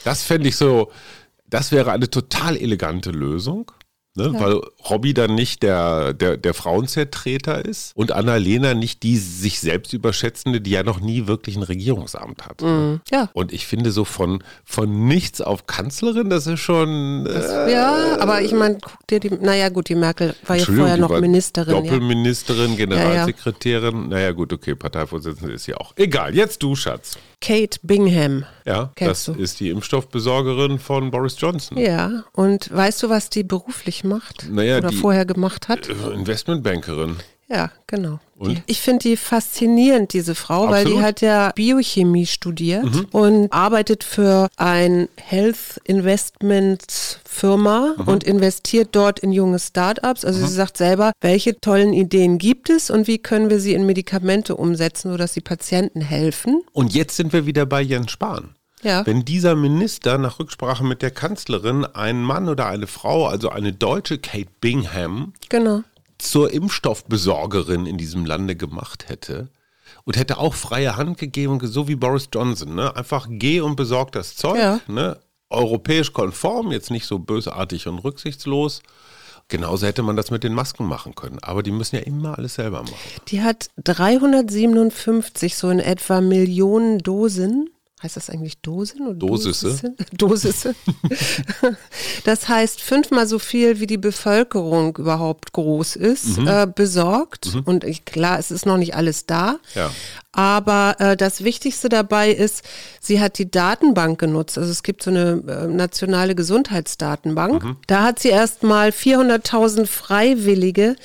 Das 0.06 0.23
fände 0.23 0.47
ich 0.47 0.56
so, 0.56 0.91
das 1.53 1.71
wäre 1.71 1.91
eine 1.91 2.09
total 2.09 2.57
elegante 2.57 3.11
Lösung. 3.11 3.71
Ne, 4.15 4.31
Weil 4.31 4.61
Robby 4.88 5.15
dann 5.15 5.33
nicht 5.33 5.63
der, 5.63 6.13
der, 6.13 6.38
der 6.38 6.53
Frauenzertreter 6.53 7.65
ist 7.65 7.95
und 7.95 8.11
Annalena 8.11 8.75
nicht 8.75 9.01
die 9.01 9.18
sich 9.18 9.59
selbst 9.59 9.92
überschätzende, 9.92 10.61
die 10.61 10.69
ja 10.69 10.83
noch 10.83 10.99
nie 10.99 11.25
wirklich 11.25 11.56
ein 11.56 11.63
Regierungsamt 11.63 12.45
hat. 12.45 12.61
Ja. 13.11 13.31
Und 13.33 13.51
ich 13.51 13.66
finde 13.66 13.89
so 13.92 14.06
von, 14.06 14.44
von 14.63 15.07
nichts 15.07 15.42
auf 15.42 15.66
Kanzlerin, 15.66 16.30
das 16.30 16.45
ist 16.45 16.59
schon. 16.59 17.25
Äh, 17.25 17.71
Ja, 17.71 18.19
aber 18.19 18.44
ich 18.44 18.51
meine, 18.51 18.78
guck 18.80 19.07
dir 19.07 19.19
die, 19.19 19.31
naja 19.31 19.69
gut, 19.69 19.89
die 19.89 19.95
Merkel 19.95 20.35
war 20.45 20.57
ja 20.57 20.66
vorher 20.66 20.97
noch 20.97 21.19
Ministerin. 21.19 21.73
Ja. 21.73 21.81
Doppelministerin, 21.81 22.78
Generalsekretärin. 22.78 24.09
Naja, 24.09 24.31
gut, 24.31 24.54
okay, 24.54 24.75
Parteivorsitzende 24.75 25.54
ist 25.54 25.63
sie 25.63 25.73
auch. 25.73 25.94
Egal, 25.95 26.35
jetzt 26.35 26.61
du, 26.61 26.75
Schatz. 26.75 27.18
Kate 27.44 27.78
Bingham. 27.83 28.45
Ja, 28.66 28.92
Kennst 28.95 29.28
das 29.28 29.35
du. 29.35 29.42
ist 29.42 29.59
die 29.59 29.69
Impfstoffbesorgerin 29.69 30.80
von 30.80 31.12
Boris 31.12 31.35
Johnson. 31.38 31.78
Ja, 31.78 32.23
und 32.31 32.73
weißt 32.73 33.04
du, 33.04 33.09
was 33.09 33.30
die 33.30 33.44
beruflich 33.44 34.06
macht? 34.06 34.47
Naja, 34.50 34.78
Oder 34.78 34.90
die- 34.90 34.95
vorher 34.95 35.26
gemacht 35.26 35.68
hat? 35.68 35.90
Äh, 35.90 35.94
Investmentbankerin. 36.14 37.18
Ja, 37.54 37.72
genau. 37.86 38.19
Und? 38.38 38.64
Ich 38.66 38.81
finde 38.81 39.04
die 39.07 39.16
faszinierend, 39.16 40.14
diese 40.14 40.33
Frau, 40.33 40.69
weil 40.69 40.86
die 40.86 40.92
Absolut. 40.92 41.04
hat 41.07 41.22
ja 41.22 41.52
Biochemie 41.54 42.26
studiert 42.26 42.83
Mhm. 42.83 43.06
und 43.12 43.54
arbeitet 43.54 44.04
für 44.04 44.48
ein 44.57 45.07
Health 45.18 45.80
Investment 45.83 47.19
Firma 47.26 47.94
Mhm. 47.98 48.07
und 48.07 48.24
investiert 48.24 48.90
dort 48.94 49.19
in 49.19 49.31
junge 49.31 49.60
Startups. 49.60 50.26
Also 50.26 50.45
sie 50.45 50.52
sagt 50.54 50.78
selber, 50.78 51.12
welche 51.22 51.60
tollen 51.60 51.94
Ideen 51.94 52.38
gibt 52.38 52.69
es 52.69 52.90
und 52.90 53.07
wie 53.07 53.18
können 53.19 53.50
wir 53.50 53.60
sie 53.60 53.74
in 53.74 53.86
Medikamente 53.86 54.56
umsetzen, 54.56 55.12
sodass 55.12 55.33
sie 55.33 55.42
Patienten 55.42 56.02
helfen. 56.02 56.64
Und 56.74 56.94
jetzt 56.94 57.16
sind 57.16 57.33
wir 57.33 57.45
wieder 57.45 57.66
bei 57.66 57.81
Jens 57.81 58.12
Spahn. 58.12 58.56
Ja. 58.83 59.06
Wenn 59.06 59.24
dieser 59.24 59.56
Minister 59.56 60.18
nach 60.18 60.40
Rücksprache 60.40 60.83
mit 60.83 61.02
der 61.02 61.12
Kanzlerin 61.12 61.86
einen 61.86 62.22
Mann 62.24 62.50
oder 62.50 62.68
eine 62.68 62.88
Frau, 62.88 63.28
also 63.28 63.48
eine 63.50 63.72
deutsche 63.72 64.18
Kate 64.18 64.50
Bingham, 64.60 65.33
Genau. 65.48 65.83
Zur 66.23 66.51
Impfstoffbesorgerin 66.51 67.85
in 67.85 67.97
diesem 67.97 68.25
Lande 68.25 68.56
gemacht 68.56 69.09
hätte 69.09 69.49
und 70.06 70.18
hätte 70.18 70.37
auch 70.37 70.53
freie 70.53 70.95
Hand 70.97 71.18
gegeben, 71.18 71.59
so 71.63 71.87
wie 71.87 71.95
Boris 71.95 72.30
Johnson, 72.33 72.75
ne? 72.75 72.95
einfach 72.95 73.27
geh 73.30 73.61
und 73.61 73.75
besorg 73.75 74.11
das 74.11 74.35
Zeug, 74.35 74.57
Ja. 74.59 74.80
ne? 74.87 75.19
europäisch 75.49 76.13
konform, 76.13 76.71
jetzt 76.71 76.89
nicht 76.89 77.06
so 77.06 77.19
bösartig 77.19 77.87
und 77.87 77.99
rücksichtslos. 77.99 78.81
Genauso 79.49 79.85
hätte 79.85 80.01
man 80.01 80.15
das 80.15 80.31
mit 80.31 80.44
den 80.44 80.53
Masken 80.53 80.85
machen 80.87 81.13
können, 81.15 81.37
aber 81.42 81.61
die 81.61 81.71
müssen 81.71 81.97
ja 81.97 82.01
immer 82.01 82.37
alles 82.37 82.56
selber 82.56 82.81
machen. 82.81 82.95
Die 83.27 83.42
hat 83.44 83.69
357 83.83 85.56
so 85.56 85.69
in 85.69 85.80
etwa 85.80 86.21
Millionen 86.21 86.99
Dosen 86.99 87.69
heißt 88.04 88.18
das 88.18 88.30
eigentlich 88.30 88.57
Dosen 88.60 89.07
oder 89.07 89.16
Dosisse? 89.16 89.95
Dosisse. 90.12 90.76
das 92.26 92.48
heißt 92.50 92.81
fünfmal 92.81 93.28
so 93.28 93.40
viel, 93.40 93.80
wie 93.80 93.88
die 93.88 93.98
Bevölkerung 93.98 94.95
überhaupt 94.98 95.54
groß 95.54 95.95
ist, 95.95 96.38
Mhm. 96.38 96.48
äh, 96.48 96.68
besorgt. 96.68 97.50
Und 97.66 97.83
ich, 97.83 98.06
klar, 98.06 98.40
es 98.40 98.52
ist 98.52 98.66
noch 98.66 98.78
nicht 98.78 98.95
alles 98.95 99.26
da. 99.26 99.57
Ja. 99.76 99.92
Aber 100.31 100.95
äh, 101.00 101.16
das 101.16 101.44
Wichtigste 101.44 101.90
dabei 101.90 102.31
ist, 102.31 102.64
sie 103.00 103.22
hat 103.22 103.38
die 103.38 103.50
Datenbank 103.50 104.19
genutzt. 104.19 104.57
Also 104.57 104.72
es 104.72 104.83
gibt 104.83 105.04
so 105.04 105.12
eine 105.12 105.44
äh, 105.48 105.68
nationale 105.68 106.36
Gesundheitsdatenbank. 106.36 107.64
Mhm. 107.64 107.78
Da 107.88 108.04
hat 108.04 108.19
sie 108.19 108.30
erstmal 108.30 108.90
400.000 108.90 109.86
Freiwillige, 109.86 110.95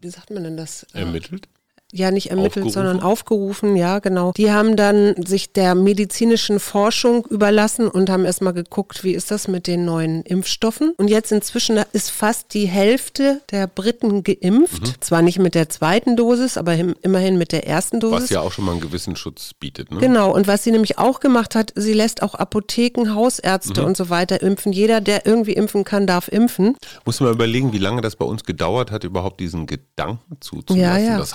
wie 0.00 0.08
sagt 0.08 0.30
man 0.30 0.44
denn 0.44 0.56
das? 0.56 0.84
Äh, 0.94 1.00
Ermittelt? 1.00 1.48
Ja 1.92 2.10
nicht 2.10 2.30
ermittelt, 2.30 2.64
Aufgerufen? 2.66 2.72
sondern 2.72 3.00
aufgerufen, 3.00 3.76
ja, 3.76 3.98
genau. 3.98 4.32
Die 4.32 4.50
haben 4.50 4.76
dann 4.76 5.14
sich 5.26 5.52
der 5.52 5.74
medizinischen 5.74 6.58
Forschung 6.58 7.26
überlassen 7.26 7.86
und 7.86 8.08
haben 8.10 8.24
erstmal 8.24 8.54
geguckt, 8.54 9.04
wie 9.04 9.12
ist 9.12 9.30
das 9.30 9.46
mit 9.46 9.66
den 9.66 9.84
neuen 9.84 10.22
Impfstoffen. 10.22 10.94
Und 10.96 11.08
jetzt 11.08 11.30
inzwischen 11.32 11.78
ist 11.92 12.10
fast 12.10 12.54
die 12.54 12.64
Hälfte 12.66 13.42
der 13.50 13.66
Briten 13.66 14.22
geimpft. 14.24 14.82
Mhm. 14.88 14.92
Zwar 15.00 15.22
nicht 15.22 15.38
mit 15.38 15.54
der 15.54 15.68
zweiten 15.68 16.16
Dosis, 16.16 16.56
aber 16.56 16.74
im- 16.74 16.94
immerhin 17.02 17.36
mit 17.36 17.52
der 17.52 17.66
ersten 17.66 18.00
Dosis. 18.00 18.22
Was 18.22 18.30
ja 18.30 18.40
auch 18.40 18.52
schon 18.52 18.64
mal 18.64 18.72
einen 18.72 18.80
gewissen 18.80 19.14
Schutz 19.14 19.52
bietet. 19.52 19.90
Ne? 19.92 19.98
Genau, 20.00 20.32
und 20.34 20.46
was 20.46 20.64
sie 20.64 20.70
nämlich 20.72 20.98
auch 20.98 21.20
gemacht 21.20 21.54
hat, 21.54 21.72
sie 21.76 21.92
lässt 21.92 22.22
auch 22.22 22.34
Apotheken, 22.34 23.14
Hausärzte 23.14 23.82
Mhm. 23.82 23.86
und 23.88 23.96
so 23.98 24.08
weiter 24.08 24.40
impfen. 24.40 24.72
Jeder, 24.72 25.00
der 25.02 25.26
irgendwie 25.26 25.52
impfen 25.52 25.84
kann, 25.84 26.06
darf 26.06 26.28
impfen. 26.28 26.76
Muss 27.04 27.20
man 27.20 27.30
überlegen, 27.32 27.72
wie 27.74 27.78
lange 27.78 28.00
das 28.00 28.16
bei 28.16 28.24
uns 28.24 28.44
gedauert 28.44 28.90
hat, 28.90 29.04
überhaupt 29.04 29.40
diesen 29.40 29.66
Gedanken 29.66 30.38
zuzulassen, 30.40 30.80
Ja, 30.82 30.96
ja. 30.96 31.18
dass 31.18 31.34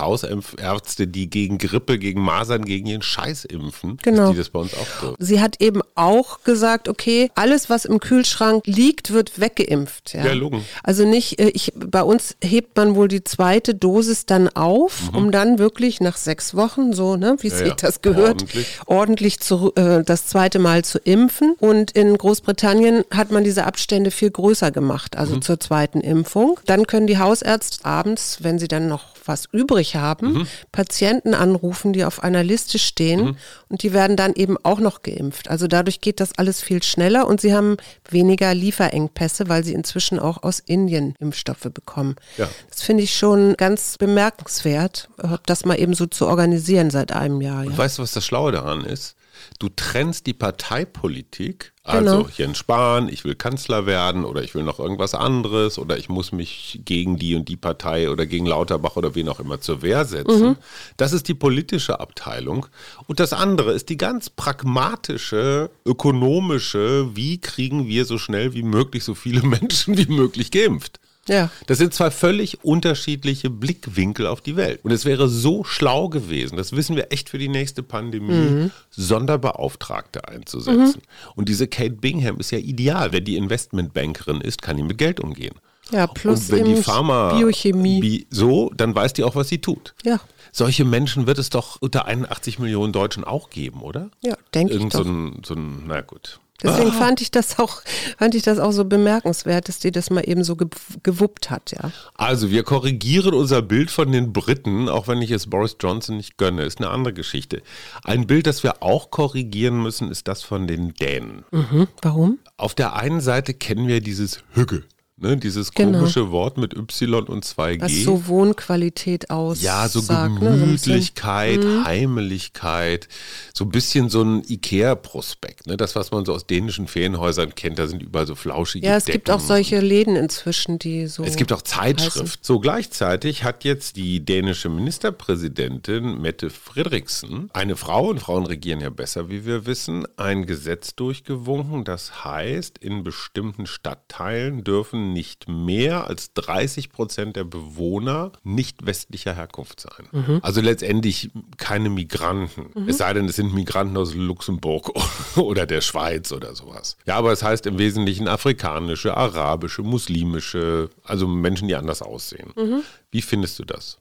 Hausärzte, 0.53 1.07
die 1.07 1.29
gegen 1.29 1.57
Grippe, 1.57 1.97
gegen 1.99 2.21
Masern, 2.21 2.63
gegen 2.65 2.87
jeden 2.87 3.01
Scheiß 3.01 3.45
impfen, 3.45 3.97
Genau. 4.03 4.31
die 4.31 4.37
das 4.37 4.49
bei 4.49 4.59
uns 4.59 4.73
auch 4.73 5.01
dürfen. 5.01 5.15
Sie 5.19 5.41
hat 5.41 5.61
eben 5.61 5.81
auch 5.95 6.43
gesagt, 6.43 6.87
okay, 6.89 7.29
alles, 7.35 7.69
was 7.69 7.85
im 7.85 7.99
Kühlschrank 7.99 8.63
liegt, 8.65 9.11
wird 9.11 9.39
weggeimpft. 9.39 10.13
Ja, 10.13 10.25
Ja, 10.25 10.33
Logen. 10.33 10.63
Also 10.83 11.05
nicht, 11.05 11.39
äh, 11.39 11.49
ich, 11.49 11.73
bei 11.75 12.03
uns 12.03 12.35
hebt 12.43 12.75
man 12.77 12.95
wohl 12.95 13.07
die 13.07 13.23
zweite 13.23 13.75
Dosis 13.75 14.25
dann 14.25 14.47
auf, 14.49 15.11
um 15.13 15.31
dann 15.31 15.59
wirklich 15.59 15.99
nach 16.01 16.17
sechs 16.17 16.55
Wochen, 16.55 16.93
so, 16.93 17.15
ne, 17.15 17.35
wie 17.39 17.47
Mhm. 17.47 17.51
Ja, 17.53 17.57
sich 17.59 17.67
ja. 17.69 17.75
das 17.75 18.01
gehört, 18.01 18.41
Ordentlich. 18.41 18.67
ordentlich 18.85 19.39
zu, 19.39 19.73
äh, 19.75 20.03
das 20.03 20.27
zweite 20.27 20.59
Mal 20.59 20.83
zu 20.83 20.99
impfen. 20.99 21.53
Und 21.59 21.91
in 21.91 22.17
Großbritannien 22.17 23.03
hat 23.11 23.31
man 23.31 23.43
diese 23.43 23.65
Abstände 23.65 24.11
viel 24.11 24.31
größer 24.31 24.71
gemacht, 24.71 25.15
also 25.17 25.35
Mhm. 25.35 25.41
zur 25.41 25.59
zweiten 25.59 26.01
Impfung. 26.01 26.59
Dann 26.65 26.87
können 26.87 27.07
die 27.07 27.17
Hausärzte 27.17 27.85
abends, 27.85 28.37
wenn 28.41 28.59
sie 28.59 28.67
dann 28.67 28.87
noch 28.87 29.05
was 29.27 29.45
übrig 29.51 29.95
haben, 29.95 30.33
Mhm. 30.33 30.47
Patienten 30.71 31.33
anrufen, 31.33 31.93
die 31.93 32.05
auf 32.05 32.23
einer 32.23 32.43
Liste 32.43 32.79
stehen 32.79 33.37
und 33.69 33.83
die 33.83 33.93
werden 33.93 34.15
dann 34.15 34.33
eben 34.33 34.57
auch 34.63 34.79
noch 34.79 35.01
geimpft. 35.01 35.49
Also 35.49 35.67
dadurch 35.67 36.01
geht 36.01 36.19
das 36.19 36.37
alles 36.37 36.61
viel 36.61 36.81
schneller 36.83 37.27
und 37.27 37.41
sie 37.41 37.53
haben 37.53 37.77
weniger 38.09 38.53
Lieferengpässe, 38.53 39.49
weil 39.49 39.63
sie 39.63 39.73
inzwischen 39.73 40.19
auch 40.19 40.43
aus 40.43 40.59
Indien 40.59 41.15
Impfstoffe 41.19 41.67
bekommen. 41.73 42.15
Ja. 42.37 42.47
Das 42.69 42.83
finde 42.83 43.03
ich 43.03 43.15
schon 43.15 43.55
ganz 43.57 43.97
bemerkenswert, 43.97 45.09
äh, 45.21 45.37
das 45.45 45.65
mal 45.65 45.79
eben 45.79 45.93
so 45.93 46.05
zu 46.05 46.27
organisieren 46.27 46.89
seit 46.89 47.11
einem 47.11 47.41
Jahr. 47.41 47.63
Ja. 47.63 47.77
Weißt 47.77 47.97
du, 47.97 48.03
was 48.03 48.11
das 48.11 48.25
Schlaue 48.25 48.51
daran 48.51 48.85
ist? 48.85 49.16
Du 49.59 49.69
trennst 49.69 50.27
die 50.27 50.33
Parteipolitik, 50.33 51.73
also 51.83 52.17
Genau. 52.17 52.29
Jens 52.35 52.57
Spahn, 52.57 53.07
ich 53.07 53.23
will 53.23 53.35
Kanzler 53.35 53.85
werden 53.85 54.25
oder 54.25 54.43
ich 54.43 54.53
will 54.53 54.63
noch 54.63 54.79
irgendwas 54.79 55.13
anderes 55.13 55.79
oder 55.79 55.97
ich 55.97 56.09
muss 56.09 56.31
mich 56.31 56.81
gegen 56.83 57.17
die 57.17 57.35
und 57.35 57.47
die 57.47 57.55
Partei 57.55 58.09
oder 58.09 58.25
gegen 58.25 58.45
Lauterbach 58.45 58.95
oder 58.97 59.15
wen 59.15 59.29
auch 59.29 59.39
immer 59.39 59.61
zur 59.61 59.81
Wehr 59.81 60.03
setzen. 60.05 60.57
Das 60.97 61.13
ist 61.13 61.27
die 61.27 61.33
politische 61.33 61.99
Abteilung. 61.99 62.67
Und 63.07 63.19
das 63.19 63.31
andere 63.33 63.71
ist 63.73 63.89
die 63.89 63.97
ganz 63.97 64.29
pragmatische, 64.29 65.69
ökonomische, 65.85 67.15
wie 67.15 67.39
kriegen 67.39 67.87
wir 67.87 68.05
so 68.05 68.17
schnell 68.17 68.53
wie 68.53 68.63
möglich 68.63 69.03
so 69.03 69.15
viele 69.15 69.41
Menschen 69.47 69.97
wie 69.97 70.11
möglich 70.13 70.51
geimpft. 70.51 70.99
Ja. 71.27 71.49
Das 71.67 71.77
sind 71.77 71.93
zwei 71.93 72.11
völlig 72.11 72.63
unterschiedliche 72.63 73.49
Blickwinkel 73.49 74.27
auf 74.27 74.41
die 74.41 74.55
Welt. 74.55 74.79
Und 74.83 74.91
es 74.91 75.05
wäre 75.05 75.27
so 75.27 75.63
schlau 75.63 76.09
gewesen, 76.09 76.57
das 76.57 76.71
wissen 76.71 76.95
wir 76.95 77.11
echt 77.11 77.29
für 77.29 77.37
die 77.37 77.49
nächste 77.49 77.83
Pandemie, 77.83 78.69
Sonderbeauftragte 78.91 80.27
einzusetzen. 80.27 81.01
Und 81.35 81.49
diese 81.49 81.67
Kate 81.67 81.95
Bingham 81.95 82.39
ist 82.39 82.51
ja 82.51 82.57
ideal. 82.57 83.11
Wer 83.11 83.21
die 83.21 83.35
Investmentbankerin 83.35 84.41
ist, 84.41 84.61
kann 84.61 84.77
die 84.77 84.83
mit 84.83 84.97
Geld 84.97 85.19
umgehen. 85.19 85.55
Ja, 85.91 86.07
plus 86.07 86.49
Und 86.49 86.57
wenn 86.57 86.65
die 86.65 86.81
Pharma 86.81 87.33
Biochemie. 87.33 88.01
Bi 88.01 88.27
so, 88.29 88.71
dann 88.75 88.93
weiß 88.93 89.13
die 89.13 89.23
auch, 89.23 89.35
was 89.35 89.49
sie 89.49 89.59
tut. 89.59 89.93
Ja. 90.03 90.19
Solche 90.51 90.85
Menschen 90.85 91.27
wird 91.27 91.37
es 91.37 91.49
doch 91.49 91.77
unter 91.81 92.05
81 92.05 92.59
Millionen 92.59 92.93
Deutschen 92.93 93.23
auch 93.23 93.49
geben, 93.49 93.81
oder? 93.81 94.09
Ja, 94.21 94.35
denke 94.53 94.73
ich 94.73 94.83
doch. 94.83 95.03
so 95.03 95.09
ein, 95.09 95.41
so 95.45 95.53
ein, 95.53 95.83
na 95.87 96.01
gut. 96.01 96.39
Deswegen 96.63 96.91
fand 96.91 97.21
ich 97.21 97.29
das 97.29 97.59
auch, 97.59 97.81
fand 98.17 98.33
ich 98.33 98.41
das 98.43 98.57
auch 98.57 98.71
so 98.71 98.83
bemerkenswert, 98.85 99.67
dass 99.67 99.77
die 99.79 99.91
das 99.91 100.09
mal 100.09 100.21
eben 100.27 100.43
so 100.43 100.53
gew- 100.53 100.69
gewuppt 101.03 101.49
hat, 101.51 101.71
ja. 101.71 101.91
Also, 102.15 102.49
wir 102.49 102.63
korrigieren 102.63 103.33
unser 103.35 103.61
Bild 103.61 103.91
von 103.91 104.11
den 104.11 104.33
Briten, 104.33 104.89
auch 104.89 105.07
wenn 105.07 105.21
ich 105.21 105.29
es 105.31 105.47
Boris 105.47 105.75
Johnson 105.79 106.17
nicht 106.17 106.37
gönne, 106.37 106.63
ist 106.63 106.79
eine 106.79 106.89
andere 106.89 107.13
Geschichte. 107.13 107.61
Ein 108.03 108.25
Bild, 108.25 108.47
das 108.47 108.63
wir 108.63 108.81
auch 108.81 109.11
korrigieren 109.11 109.81
müssen, 109.81 110.09
ist 110.09 110.27
das 110.27 110.41
von 110.41 110.65
den 110.67 110.93
Dänen. 110.95 111.45
Mhm. 111.51 111.87
Warum? 112.01 112.39
Auf 112.57 112.73
der 112.73 112.95
einen 112.95 113.21
Seite 113.21 113.53
kennen 113.53 113.87
wir 113.87 114.01
dieses 114.01 114.43
Hügge, 114.53 114.83
ne? 115.17 115.37
dieses 115.37 115.71
Genau. 115.71 115.99
komische 115.99 116.31
Wort 116.31 116.57
mit 116.57 116.73
Y 116.75 117.27
und 117.27 117.45
2G. 117.45 117.81
Was 117.81 118.03
so 118.03 118.27
Wohnqualität 118.27 119.29
aus. 119.29 119.61
Ja, 119.61 119.87
so 119.87 119.99
sagt, 119.99 120.41
ne? 120.41 120.57
So 120.57 120.63
ein 120.65 120.71
bisschen- 120.71 120.93
Gemütlichkeit, 120.93 121.65
Heimeligkeit, 121.85 123.07
so 123.53 123.65
ein 123.65 123.69
bisschen 123.69 124.09
so 124.09 124.21
ein 124.23 124.43
Ikea-Prospekt. 124.47 125.67
Ne? 125.67 125.77
Das, 125.77 125.95
was 125.95 126.11
man 126.11 126.25
so 126.25 126.33
aus 126.33 126.45
dänischen 126.47 126.87
Ferienhäusern 126.87 127.53
kennt, 127.55 127.79
da 127.79 127.87
sind 127.87 128.01
überall 128.03 128.27
so 128.27 128.35
flauschige 128.35 128.85
Ja, 128.87 128.97
es 128.97 129.05
gibt 129.05 129.27
Decken. 129.27 129.39
auch 129.39 129.43
solche 129.45 129.79
Läden 129.79 130.15
inzwischen, 130.15 130.79
die 130.79 131.07
so. 131.07 131.23
Es 131.23 131.35
gibt 131.35 131.51
auch 131.53 131.61
heißen. 131.61 131.97
Zeitschrift. 131.97 132.45
So 132.45 132.59
gleichzeitig 132.59 133.43
hat 133.43 133.63
jetzt 133.63 133.95
die 133.97 134.23
dänische 134.23 134.69
Ministerpräsidentin 134.69 136.21
Mette 136.21 136.49
Frederiksen, 136.49 137.49
eine 137.53 137.75
Frau, 137.75 138.07
und 138.09 138.19
Frauen 138.19 138.45
regieren 138.45 138.79
ja 138.81 138.89
besser, 138.89 139.29
wie 139.29 139.45
wir 139.45 139.65
wissen, 139.65 140.05
ein 140.17 140.45
Gesetz 140.45 140.95
durchgewunken. 140.95 141.83
Das 141.83 142.23
heißt, 142.23 142.77
in 142.77 143.03
bestimmten 143.03 143.65
Stadtteilen 143.67 144.63
dürfen 144.63 145.06
nicht 145.13 145.47
mehr 145.47 146.07
als 146.07 146.33
30 146.33 146.91
Prozent 146.91 147.35
der 147.35 147.43
Bewohner 147.43 148.31
nicht 148.43 148.85
westlicher 148.85 149.33
Herkunft 149.33 149.79
sein. 149.79 150.07
Mhm. 150.11 150.39
Also 150.41 150.61
letztendlich 150.61 151.31
keine 151.57 151.89
Migranten. 151.89 152.87
Es 152.87 152.97
sei 152.97 153.13
denn, 153.13 153.25
es 153.25 153.35
sind 153.35 153.53
Migranten 153.53 153.97
aus 153.97 154.13
Luxemburg 154.13 154.91
oder 155.35 155.65
der 155.65 155.81
Schweiz 155.81 156.31
oder 156.31 156.55
sowas. 156.55 156.97
Ja, 157.05 157.15
aber 157.15 157.31
es 157.31 157.43
heißt 157.43 157.65
im 157.65 157.77
Wesentlichen 157.77 158.27
afrikanische, 158.27 159.15
arabische, 159.15 159.83
muslimische, 159.83 160.89
also 161.03 161.27
Menschen, 161.27 161.67
die 161.67 161.75
anders 161.75 162.01
aussehen. 162.01 162.51
Mhm. 162.55 162.81
Wie 163.11 163.21
findest 163.21 163.59
du 163.59 163.65
das? 163.65 163.99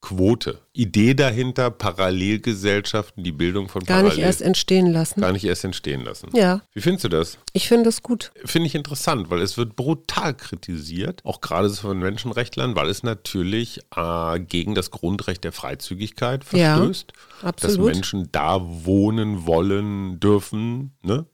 Quote. 0.00 0.60
Idee 0.72 1.14
dahinter, 1.14 1.70
Parallelgesellschaften, 1.72 3.24
die 3.24 3.32
Bildung 3.32 3.68
von 3.68 3.82
Gar 3.82 3.96
Parallel. 3.98 4.16
nicht 4.16 4.24
erst 4.24 4.42
entstehen 4.42 4.92
lassen. 4.92 5.20
gar 5.20 5.32
nicht 5.32 5.44
erst 5.44 5.64
entstehen 5.64 6.04
lassen. 6.04 6.28
Ja, 6.34 6.62
Wie 6.72 6.80
findest 6.80 7.04
du 7.04 7.08
das? 7.08 7.38
ich 7.52 7.66
finde 7.66 7.84
das 7.86 8.02
gut. 8.02 8.30
Finde 8.44 8.68
ich 8.68 8.74
interessant, 8.76 9.28
weil 9.30 9.40
es 9.40 9.56
wird 9.58 9.74
brutal 9.74 10.34
kritisiert, 10.34 11.24
auch 11.24 11.40
gerade 11.40 11.68
von 11.70 11.98
Menschenrechtlern, 11.98 12.76
weil 12.76 12.88
es 12.88 13.02
natürlich 13.02 13.80
äh, 13.96 14.38
gegen 14.38 14.74
das 14.76 14.90
Grundrecht 14.92 15.42
der 15.42 15.52
Freizügigkeit 15.52 16.44
Ja, 16.52 16.76
verstößt, 16.76 17.12
dass 17.40 17.44
absolut. 17.64 17.86
Menschen 17.92 18.28
da 18.30 18.60
wohnen 18.62 19.46
wollen 19.46 20.20
dürfen, 20.20 20.92
ne? 21.02 21.26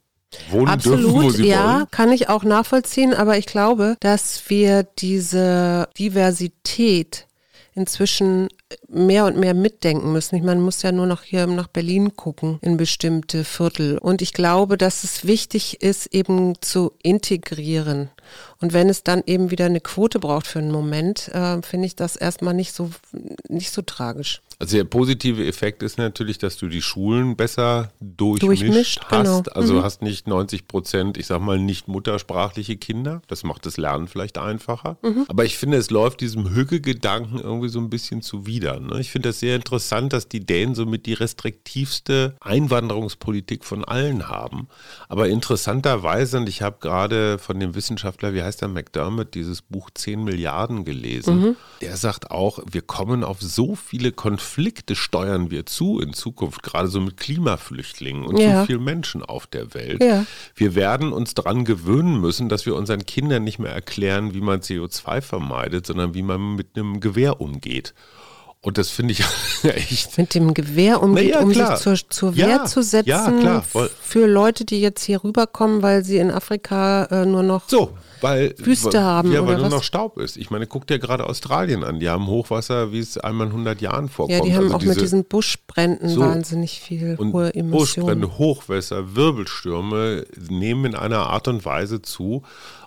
Wohnen 0.51 0.79
dürfen, 0.81 1.05
wo 1.05 1.17
Absolut, 1.19 1.37
sie 1.37 1.47
ja, 1.49 1.75
wollen. 1.77 1.91
kann 1.93 2.11
ich 2.13 2.29
auch 2.29 2.43
nachvollziehen, 2.43 3.15
aber 3.15 3.39
ich 3.39 3.47
glaube, 3.47 3.97
dass 4.01 4.43
wir 4.49 4.83
diese 4.83 5.89
Diversität 5.97 7.29
inzwischen 7.75 8.49
mehr 8.89 9.27
und 9.27 9.37
mehr 9.37 9.55
mitdenken 9.55 10.13
müssen. 10.13 10.37
Ich 10.37 10.43
meine, 10.43 10.57
man 10.57 10.65
muss 10.65 10.83
ja 10.83 10.93
nur 10.93 11.07
noch 11.07 11.23
hier 11.23 11.47
nach 11.47 11.69
Berlin 11.69 12.17
gucken, 12.17 12.59
in 12.63 12.77
bestimmte 12.77 13.45
Viertel. 13.45 13.99
Und 13.99 14.23
ich 14.23 14.33
glaube, 14.33 14.79
dass 14.79 15.05
es 15.05 15.27
wichtig 15.27 15.83
ist, 15.83 16.07
eben 16.15 16.55
zu 16.61 16.93
integrieren. 17.03 18.11
Und 18.61 18.73
wenn 18.73 18.89
es 18.89 19.03
dann 19.03 19.23
eben 19.27 19.51
wieder 19.51 19.67
eine 19.67 19.81
Quote 19.81 20.19
braucht 20.19 20.47
für 20.47 20.59
einen 20.59 20.73
Moment, 20.73 21.29
äh, 21.29 21.61
finde 21.63 21.87
ich 21.87 21.97
das 21.97 22.17
erstmal 22.17 22.55
nicht 22.55 22.73
so, 22.73 22.91
nicht 23.49 23.71
so 23.71 23.83
tragisch. 23.83 24.41
Also 24.59 24.77
der 24.77 24.85
positive 24.85 25.45
Effekt 25.47 25.83
ist 25.83 25.99
natürlich, 25.99 26.39
dass 26.39 26.57
du 26.57 26.69
die 26.69 26.83
Schulen 26.83 27.37
besser 27.37 27.93
durchmischt, 28.01 28.63
Durchmischt, 28.63 29.01
hast. 29.11 29.11
genau. 29.11 29.43
Also 29.53 29.83
hast 29.83 30.03
nicht 30.03 30.29
90 30.29 30.69
Prozent, 30.69 31.19
ich 31.19 31.27
sag 31.27 31.41
mal, 31.41 31.59
nicht 31.59 31.89
muttersprachliche 31.89 32.77
Kinder. 32.77 33.21
Das 33.27 33.43
macht 33.43 33.67
das 33.67 33.77
Lernen 33.77 34.07
vielleicht 34.07 34.39
einfacher. 34.39 34.97
Mhm. 35.03 35.27
Aber 35.29 35.45
ich 35.45 35.59
finde, 35.59 35.77
es 35.77 35.91
läuft 35.91 36.21
diesem 36.21 36.55
Hücke-Gedanken 36.55 37.41
irgendwie 37.41 37.69
so 37.69 37.81
ein 37.81 37.91
bisschen 37.91 38.23
zuwider. 38.23 38.79
Ne? 38.79 39.01
Ich 39.01 39.11
finde 39.11 39.31
das 39.31 39.41
sehr 39.41 39.57
interessant, 39.57 40.13
dass 40.13 40.29
die 40.29 40.41
Dänen 40.41 40.75
somit 40.75 41.07
die 41.07 41.15
restriktivste 41.15 42.37
Einwanderungspolitik 42.41 43.65
von 43.65 43.85
allen 43.85 44.29
haben. 44.29 44.69
Aber 45.09 45.29
interessanterweise, 45.29 46.39
und 46.39 46.49
ich 46.49 46.63
habe 46.63 46.77
gerade 46.81 47.39
von 47.39 47.59
dem 47.59 47.75
Wissenschaftler 47.75 48.14
Wissenschaftler, 48.15 48.35
wie 48.35 48.43
heißt 48.43 48.61
der 48.61 48.69
McDermott, 48.69 49.35
dieses 49.35 49.63
Buch 49.63 49.91
10 49.93 50.25
Milliarden 50.25 50.85
gelesen. 50.85 51.41
Mhm. 51.41 51.57
Der 51.81 51.97
sagt 51.97 52.31
auch, 52.31 52.61
wir 52.71 52.83
kommen 52.83 53.25
auf 53.25 53.41
so 53.41 53.75
viele 53.75 54.13
Konflikte, 54.13 54.95
steuern 54.95 55.51
wir 55.51 55.67
zu 55.67 56.01
in 56.01 56.13
Zukunft, 56.13 56.63
gerade 56.63 56.89
so 56.89 57.01
mit 57.01 57.17
Klimaflüchtlingen 57.17 58.25
und 58.25 58.39
ja. 58.39 58.61
so 58.61 58.67
vielen 58.67 58.85
Menschen 58.85 59.23
auf 59.23 59.47
der 59.47 59.75
Welt. 59.75 60.03
Ja. 60.03 60.25
Wir 60.55 60.75
werden 60.75 61.13
uns 61.13 61.35
daran 61.35 61.65
gewöhnen 61.65 62.21
müssen, 62.21 62.49
dass 62.49 62.67
wir 62.67 62.75
unseren 62.77 63.05
Kindern 63.05 63.45
nicht 63.45 63.59
mehr 63.59 63.73
erklären, 63.73 64.35
wie 64.35 64.41
man 64.41 64.61
CO2 64.61 65.21
vermeidet, 65.21 65.87
sondern 65.87 66.15
wie 66.15 66.23
man 66.23 66.55
mit 66.55 66.77
einem 66.77 67.01
Gewehr 67.01 67.41
umgeht. 67.41 67.95
Und 68.65 68.79
das 68.79 68.89
finde 68.89 69.13
ich 69.13 69.23
echt. 69.63 70.17
Mit 70.17 70.35
dem 70.35 70.55
Gewehr, 70.55 71.03
um, 71.03 71.17
ja, 71.19 71.41
um 71.41 71.53
sich 71.53 71.75
zur, 71.77 71.97
zur 72.09 72.35
Wehr 72.35 72.49
ja, 72.49 72.65
zu 72.65 72.83
setzen. 72.83 73.09
Ja, 73.09 73.31
klar. 73.31 73.65
Für 74.01 74.27
Leute, 74.27 74.65
die 74.65 74.81
jetzt 74.81 75.05
hier 75.05 75.23
rüberkommen, 75.23 75.83
weil 75.83 76.03
sie 76.03 76.17
in 76.17 76.31
Afrika 76.31 77.05
äh, 77.11 77.27
nur 77.27 77.43
noch 77.43 77.69
so, 77.69 77.91
weil, 78.23 78.55
Wüste 78.57 79.03
haben. 79.03 79.33
Ja, 79.33 79.47
weil 79.47 79.57
nur 79.57 79.67
was? 79.67 79.73
noch 79.73 79.83
Staub 79.83 80.17
ist. 80.17 80.39
Ich 80.39 80.51
meine, 80.51 80.67
guck 80.67 80.87
dir 80.87 80.99
gerade 80.99 81.29
Australien 81.29 81.85
an. 81.85 82.01
Die 82.01 82.09
haben 82.09 82.27
Hochwasser, 82.27 82.91
wie 82.91 83.01
es 83.01 83.19
einmal 83.19 83.49
in 83.49 83.53
100 83.53 83.83
Jahren 83.83 84.09
vorkommt. 84.09 84.39
Ja, 84.39 84.43
die 84.43 84.55
haben 84.55 84.65
also 84.65 84.77
auch 84.77 84.81
diese, 84.81 84.95
mit 84.95 85.01
diesen 85.03 85.25
Buschbränden 85.25 86.09
so, 86.09 86.21
wahnsinnig 86.21 86.81
viel 86.81 87.17
und 87.19 87.35
hohe 87.35 87.55
Emissionen. 87.55 87.71
Buschbrände, 87.71 88.39
Hochwässer, 88.39 89.15
Wirbelstürme 89.15 90.25
nehmen 90.49 90.87
in 90.87 90.95
einer 90.95 91.27
Art 91.27 91.49
und 91.49 91.67
Weise 91.67 92.01
zu. 92.01 92.43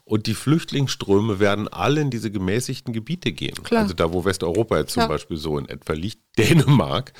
Und 0.08 0.26
die 0.26 0.36
Flüchtlingsströme 0.36 1.40
werden 1.40 1.68
alle 1.68 2.00
in 2.00 2.10
diese 2.10 2.32
gemäßigten 2.32 2.94
Gebiete 2.94 3.34
gehen. 3.34 3.62
Klar. 3.64 3.84
Also 3.84 3.94
da, 3.94 4.14
wo 4.14 4.24
Westeuropa 4.24 4.78
jetzt 4.78 4.94
zum 4.94 5.02
ja. 5.02 5.08
Beispiel 5.08 5.36
so 5.36 5.58
in 5.58 5.68
etwa 5.68 5.92
liegt, 5.92 6.20
Dänemark. 6.38 7.12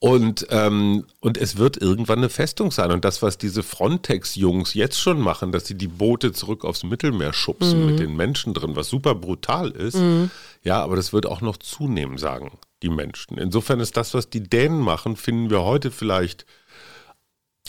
Und, 0.00 0.46
ähm, 0.50 1.04
und 1.20 1.38
es 1.38 1.58
wird 1.58 1.76
irgendwann 1.76 2.18
eine 2.18 2.28
Festung 2.28 2.72
sein. 2.72 2.90
Und 2.90 3.04
das, 3.04 3.22
was 3.22 3.38
diese 3.38 3.62
Frontex-Jungs 3.62 4.74
jetzt 4.74 5.00
schon 5.00 5.20
machen, 5.20 5.52
dass 5.52 5.66
sie 5.66 5.76
die 5.76 5.86
Boote 5.86 6.32
zurück 6.32 6.64
aufs 6.64 6.82
Mittelmeer 6.82 7.32
schubsen 7.32 7.82
mhm. 7.82 7.86
mit 7.86 7.98
den 8.00 8.16
Menschen 8.16 8.52
drin, 8.52 8.74
was 8.74 8.88
super 8.88 9.14
brutal 9.14 9.70
ist. 9.70 9.96
Mhm. 9.96 10.30
Ja, 10.64 10.82
aber 10.82 10.96
das 10.96 11.12
wird 11.12 11.26
auch 11.26 11.40
noch 11.40 11.58
zunehmen, 11.58 12.18
sagen 12.18 12.50
die 12.82 12.90
Menschen. 12.90 13.38
Insofern 13.38 13.78
ist 13.78 13.96
das, 13.96 14.12
was 14.12 14.28
die 14.28 14.42
Dänen 14.42 14.80
machen, 14.80 15.16
finden 15.16 15.50
wir 15.50 15.62
heute 15.62 15.90
vielleicht 15.90 16.46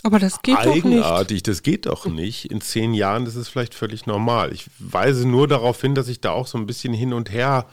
aber 0.05 0.19
das 0.19 0.43
geht 0.43 0.55
eigenartig, 0.55 1.41
das 1.41 1.63
geht 1.63 1.88
doch 1.88 2.05
nicht. 2.05 2.51
In 2.51 2.62
zehn 2.62 2.93
Jahren 2.93 3.25
ist 3.25 3.33
es 3.33 3.50
vielleicht 3.50 3.74
völlig 3.74 4.05
normal. 4.05 4.53
Ich 4.53 4.67
weise 4.77 5.27
nur 5.27 5.47
darauf 5.47 5.81
hin, 5.81 5.95
dass 5.95 6.09
ich 6.09 6.21
da 6.21 6.29
auch 6.29 6.45
so 6.45 6.59
ein 6.59 6.67
bisschen 6.67 6.93
hin 6.93 7.12
und 7.12 7.31
her 7.31 7.65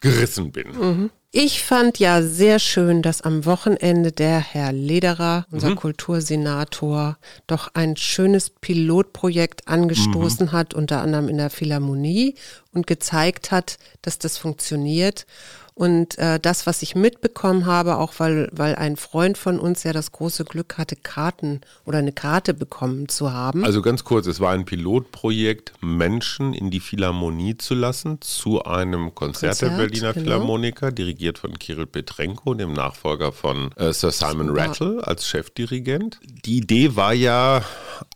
gerissen 0.00 0.50
bin. 0.50 0.68
Mhm. 0.68 1.10
Ich 1.30 1.62
fand 1.62 1.98
ja 1.98 2.22
sehr 2.22 2.58
schön, 2.58 3.02
dass 3.02 3.20
am 3.20 3.44
Wochenende 3.44 4.12
der 4.12 4.38
Herr 4.38 4.72
Lederer, 4.72 5.44
unser 5.50 5.70
mhm. 5.70 5.76
Kultursenator, 5.76 7.18
doch 7.46 7.68
ein 7.74 7.98
schönes 7.98 8.48
Pilotprojekt 8.48 9.68
angestoßen 9.68 10.46
mhm. 10.46 10.52
hat, 10.52 10.72
unter 10.72 11.02
anderem 11.02 11.28
in 11.28 11.36
der 11.36 11.50
Philharmonie 11.50 12.34
und 12.72 12.86
gezeigt 12.86 13.50
hat, 13.50 13.76
dass 14.00 14.18
das 14.18 14.38
funktioniert. 14.38 15.26
Und 15.78 16.18
äh, 16.18 16.40
das, 16.40 16.66
was 16.66 16.82
ich 16.82 16.96
mitbekommen 16.96 17.64
habe, 17.64 17.98
auch 17.98 18.14
weil, 18.18 18.48
weil 18.50 18.74
ein 18.74 18.96
Freund 18.96 19.38
von 19.38 19.60
uns 19.60 19.84
ja 19.84 19.92
das 19.92 20.10
große 20.10 20.44
Glück 20.44 20.76
hatte, 20.76 20.96
Karten 20.96 21.60
oder 21.84 21.98
eine 21.98 22.10
Karte 22.10 22.52
bekommen 22.52 23.08
zu 23.08 23.32
haben. 23.32 23.64
Also 23.64 23.80
ganz 23.80 24.02
kurz, 24.02 24.26
es 24.26 24.40
war 24.40 24.50
ein 24.50 24.64
Pilotprojekt, 24.64 25.74
Menschen 25.80 26.52
in 26.52 26.72
die 26.72 26.80
Philharmonie 26.80 27.58
zu 27.58 27.76
lassen, 27.76 28.20
zu 28.20 28.64
einem 28.64 29.14
Konzert, 29.14 29.52
Konzert 29.52 29.70
der 29.70 29.76
Berliner 29.76 30.12
genau. 30.14 30.24
Philharmoniker, 30.24 30.90
dirigiert 30.90 31.38
von 31.38 31.56
Kirill 31.56 31.86
Petrenko, 31.86 32.54
dem 32.54 32.72
Nachfolger 32.72 33.30
von 33.30 33.70
äh, 33.76 33.92
Sir 33.92 34.10
Simon 34.10 34.50
Rattle 34.50 35.06
als 35.06 35.28
Chefdirigent. 35.28 36.18
Die 36.44 36.56
Idee 36.56 36.96
war 36.96 37.12
ja, 37.12 37.62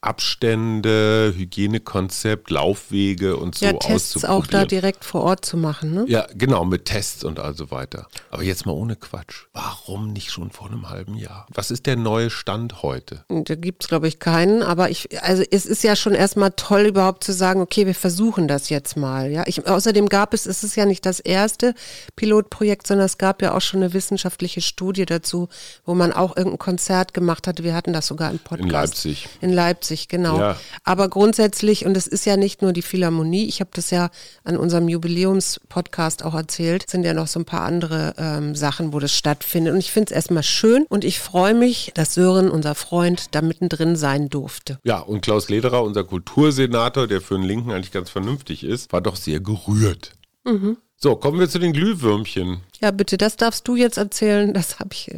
Abstände, 0.00 1.32
Hygienekonzept, 1.36 2.50
Laufwege 2.50 3.36
und 3.36 3.54
so 3.54 3.66
ja, 3.66 3.72
Tests 3.74 4.24
auch 4.24 4.48
da 4.48 4.64
direkt 4.64 5.04
vor 5.04 5.22
Ort 5.22 5.44
zu 5.44 5.56
machen, 5.56 5.94
ne? 5.94 6.04
Ja, 6.08 6.26
genau, 6.34 6.64
mit 6.64 6.86
Tests 6.86 7.22
und 7.22 7.38
all 7.38 7.51
so 7.54 7.70
weiter. 7.70 8.06
Aber 8.30 8.42
jetzt 8.42 8.66
mal 8.66 8.72
ohne 8.72 8.96
Quatsch. 8.96 9.46
Warum 9.52 10.12
nicht 10.12 10.30
schon 10.30 10.50
vor 10.50 10.68
einem 10.68 10.90
halben 10.90 11.16
Jahr? 11.16 11.46
Was 11.52 11.70
ist 11.70 11.86
der 11.86 11.96
neue 11.96 12.30
Stand 12.30 12.82
heute? 12.82 13.24
Da 13.28 13.54
gibt 13.54 13.84
es, 13.84 13.88
glaube 13.88 14.08
ich, 14.08 14.18
keinen. 14.18 14.62
Aber 14.62 14.90
ich, 14.90 15.22
also 15.22 15.42
es 15.50 15.66
ist 15.66 15.82
ja 15.82 15.96
schon 15.96 16.14
erstmal 16.14 16.52
toll, 16.52 16.86
überhaupt 16.86 17.24
zu 17.24 17.32
sagen, 17.32 17.60
okay, 17.60 17.86
wir 17.86 17.94
versuchen 17.94 18.48
das 18.48 18.68
jetzt 18.68 18.96
mal. 18.96 19.30
Ja, 19.30 19.44
ich, 19.46 19.66
außerdem 19.66 20.08
gab 20.08 20.34
es, 20.34 20.46
es 20.46 20.64
ist 20.64 20.76
ja 20.76 20.86
nicht 20.86 21.06
das 21.06 21.20
erste 21.20 21.74
Pilotprojekt, 22.16 22.86
sondern 22.86 23.06
es 23.06 23.18
gab 23.18 23.42
ja 23.42 23.54
auch 23.54 23.60
schon 23.60 23.82
eine 23.82 23.92
wissenschaftliche 23.92 24.60
Studie 24.60 25.06
dazu, 25.06 25.48
wo 25.84 25.94
man 25.94 26.12
auch 26.12 26.36
irgendein 26.36 26.58
Konzert 26.58 27.14
gemacht 27.14 27.46
hatte. 27.46 27.64
Wir 27.64 27.74
hatten 27.74 27.92
das 27.92 28.06
sogar 28.06 28.30
im 28.30 28.38
Podcast. 28.38 28.62
In 28.62 28.70
Leipzig. 28.70 29.28
In 29.40 29.50
Leipzig. 29.50 29.72
Leipzig, 29.72 30.08
genau. 30.08 30.38
Ja. 30.38 30.56
Aber 30.84 31.08
grundsätzlich, 31.08 31.86
und 31.86 31.96
es 31.96 32.06
ist 32.06 32.24
ja 32.24 32.36
nicht 32.36 32.62
nur 32.62 32.72
die 32.72 32.82
Philharmonie, 32.82 33.46
ich 33.46 33.60
habe 33.60 33.70
das 33.74 33.90
ja 33.90 34.10
an 34.44 34.56
unserem 34.56 34.88
Jubiläumspodcast 34.88 36.24
auch 36.24 36.34
erzählt, 36.34 36.88
sind 36.88 37.04
ja 37.04 37.14
noch 37.14 37.26
so 37.26 37.38
ein 37.42 37.46
paar 37.46 37.62
andere 37.62 38.14
ähm, 38.16 38.54
Sachen, 38.54 38.92
wo 38.92 38.98
das 38.98 39.12
stattfindet. 39.12 39.74
Und 39.74 39.80
ich 39.80 39.92
finde 39.92 40.10
es 40.10 40.16
erstmal 40.16 40.42
schön 40.42 40.86
und 40.88 41.04
ich 41.04 41.20
freue 41.20 41.54
mich, 41.54 41.92
dass 41.94 42.14
Sören, 42.14 42.50
unser 42.50 42.74
Freund, 42.74 43.34
da 43.34 43.42
mittendrin 43.42 43.96
sein 43.96 44.28
durfte. 44.28 44.78
Ja, 44.84 45.00
und 45.00 45.22
Klaus 45.22 45.48
Lederer, 45.48 45.82
unser 45.82 46.04
Kultursenator, 46.04 47.06
der 47.06 47.20
für 47.20 47.34
den 47.34 47.44
Linken 47.44 47.70
eigentlich 47.70 47.92
ganz 47.92 48.10
vernünftig 48.10 48.64
ist, 48.64 48.92
war 48.92 49.00
doch 49.00 49.16
sehr 49.16 49.40
gerührt. 49.40 50.12
Mhm. 50.44 50.78
So, 50.96 51.16
kommen 51.16 51.40
wir 51.40 51.48
zu 51.48 51.58
den 51.58 51.72
Glühwürmchen. 51.72 52.60
Ja, 52.80 52.92
bitte, 52.92 53.18
das 53.18 53.36
darfst 53.36 53.66
du 53.66 53.74
jetzt 53.76 53.96
erzählen. 53.96 54.54
Das 54.54 54.78
habe 54.78 54.90
ich 54.92 55.10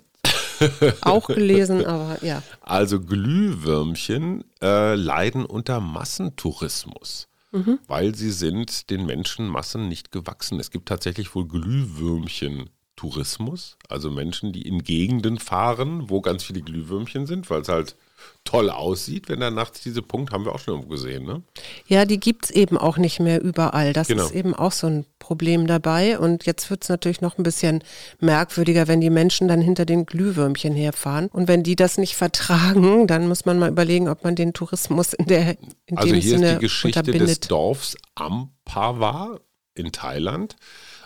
auch 1.03 1.27
gelesen, 1.27 1.85
aber 1.85 2.25
ja. 2.25 2.43
Also 2.63 3.01
Glühwürmchen 3.01 4.45
äh, 4.63 4.95
leiden 4.95 5.45
unter 5.45 5.81
Massentourismus. 5.81 7.29
Mhm. 7.55 7.79
Weil 7.87 8.17
sie 8.17 8.33
sind 8.33 8.91
den 8.91 9.07
Menschenmassen 9.07 9.89
nicht 9.89 10.11
gewachsen. 10.11 10.59
Es 10.59 10.73
gibt 10.73 10.89
tatsächlich 10.89 11.37
wohl 11.37 11.47
Glühwürmchen 11.47 12.71
Tourismus, 12.97 13.77
also 13.89 14.11
Menschen, 14.11 14.53
die 14.53 14.63
in 14.63 14.83
Gegenden 14.83 15.39
fahren, 15.39 16.09
wo 16.09 16.21
ganz 16.21 16.45
viele 16.45 16.63
Glühwürmchen 16.63 17.27
sind, 17.27 17.51
weil 17.51 17.63
es 17.63 17.69
halt 17.69 17.97
toll 18.45 18.71
aussieht, 18.71 19.29
wenn 19.29 19.41
da 19.41 19.51
nachts 19.51 19.81
diese 19.81 20.03
Punkt, 20.03 20.33
haben 20.33 20.45
wir 20.45 20.55
auch 20.55 20.59
schon 20.59 20.75
irgendwo 20.75 20.91
gesehen, 20.91 21.25
ne? 21.25 21.43
Ja, 21.87 22.05
die 22.05 22.21
gibt 22.21 22.47
es 22.47 22.51
eben 22.51 22.77
auch 22.79 22.99
nicht 22.99 23.21
mehr 23.21 23.43
überall. 23.43 23.93
Das 23.93 24.09
genau. 24.09 24.25
ist 24.25 24.33
eben 24.33 24.55
auch 24.55 24.73
so 24.73 24.87
ein 24.87 25.07
Problem 25.19 25.67
dabei. 25.67 26.19
Und 26.19 26.45
jetzt 26.47 26.71
wird 26.71 26.83
es 26.83 26.89
natürlich 26.89 27.21
noch 27.21 27.39
ein 27.39 27.43
bisschen 27.43 27.83
merkwürdiger, 28.21 28.87
wenn 28.87 29.01
die 29.01 29.11
Menschen 29.11 29.49
dann 29.49 29.61
hinter 29.61 29.85
den 29.85 30.07
Glühwürmchen 30.07 30.75
herfahren. 30.75 31.29
Und 31.29 31.49
wenn 31.49 31.63
die 31.63 31.77
das 31.77 31.99
nicht 31.99 32.17
vertragen, 32.17 33.07
dann 33.07 33.29
muss 33.29 33.45
man 33.45 33.59
mal 33.59 33.71
überlegen, 33.71 34.09
ob 34.09 34.25
man 34.25 34.37
den 34.37 34.53
Tourismus 34.53 35.15
in 35.15 35.27
der 35.27 35.57
in 35.87 35.97
also 35.97 36.15
hier 36.15 36.23
Sinne 36.23 36.47
ist 36.49 36.55
die 36.57 36.61
Geschichte 36.61 37.03
des 37.03 37.41
Dorfs 37.41 37.97
Ampava 38.15 39.41
in 39.75 39.91
Thailand. 39.91 40.57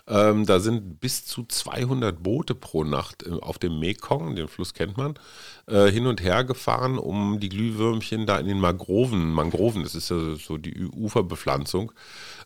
Ähm, 0.08 0.46
da 0.46 0.58
sind 0.58 1.00
bis 1.00 1.26
zu 1.26 1.44
200 1.44 2.22
Boote 2.22 2.54
pro 2.54 2.82
Nacht 2.82 3.24
äh, 3.24 3.32
auf 3.42 3.58
dem 3.58 3.78
Mekong, 3.78 4.36
den 4.36 4.48
Fluss 4.48 4.72
kennt 4.72 4.96
man, 4.96 5.18
äh, 5.66 5.90
hin 5.90 6.06
und 6.06 6.22
her 6.22 6.44
gefahren, 6.44 6.98
um 6.98 7.40
die 7.40 7.50
Glühwürmchen 7.50 8.24
da 8.24 8.38
in 8.38 8.46
den 8.46 8.58
Mangroven, 8.58 9.30
Mangroven, 9.30 9.82
das 9.82 9.94
ist 9.94 10.08
ja 10.10 10.34
so 10.36 10.56
die 10.56 10.86
Uferbepflanzung, 10.86 11.92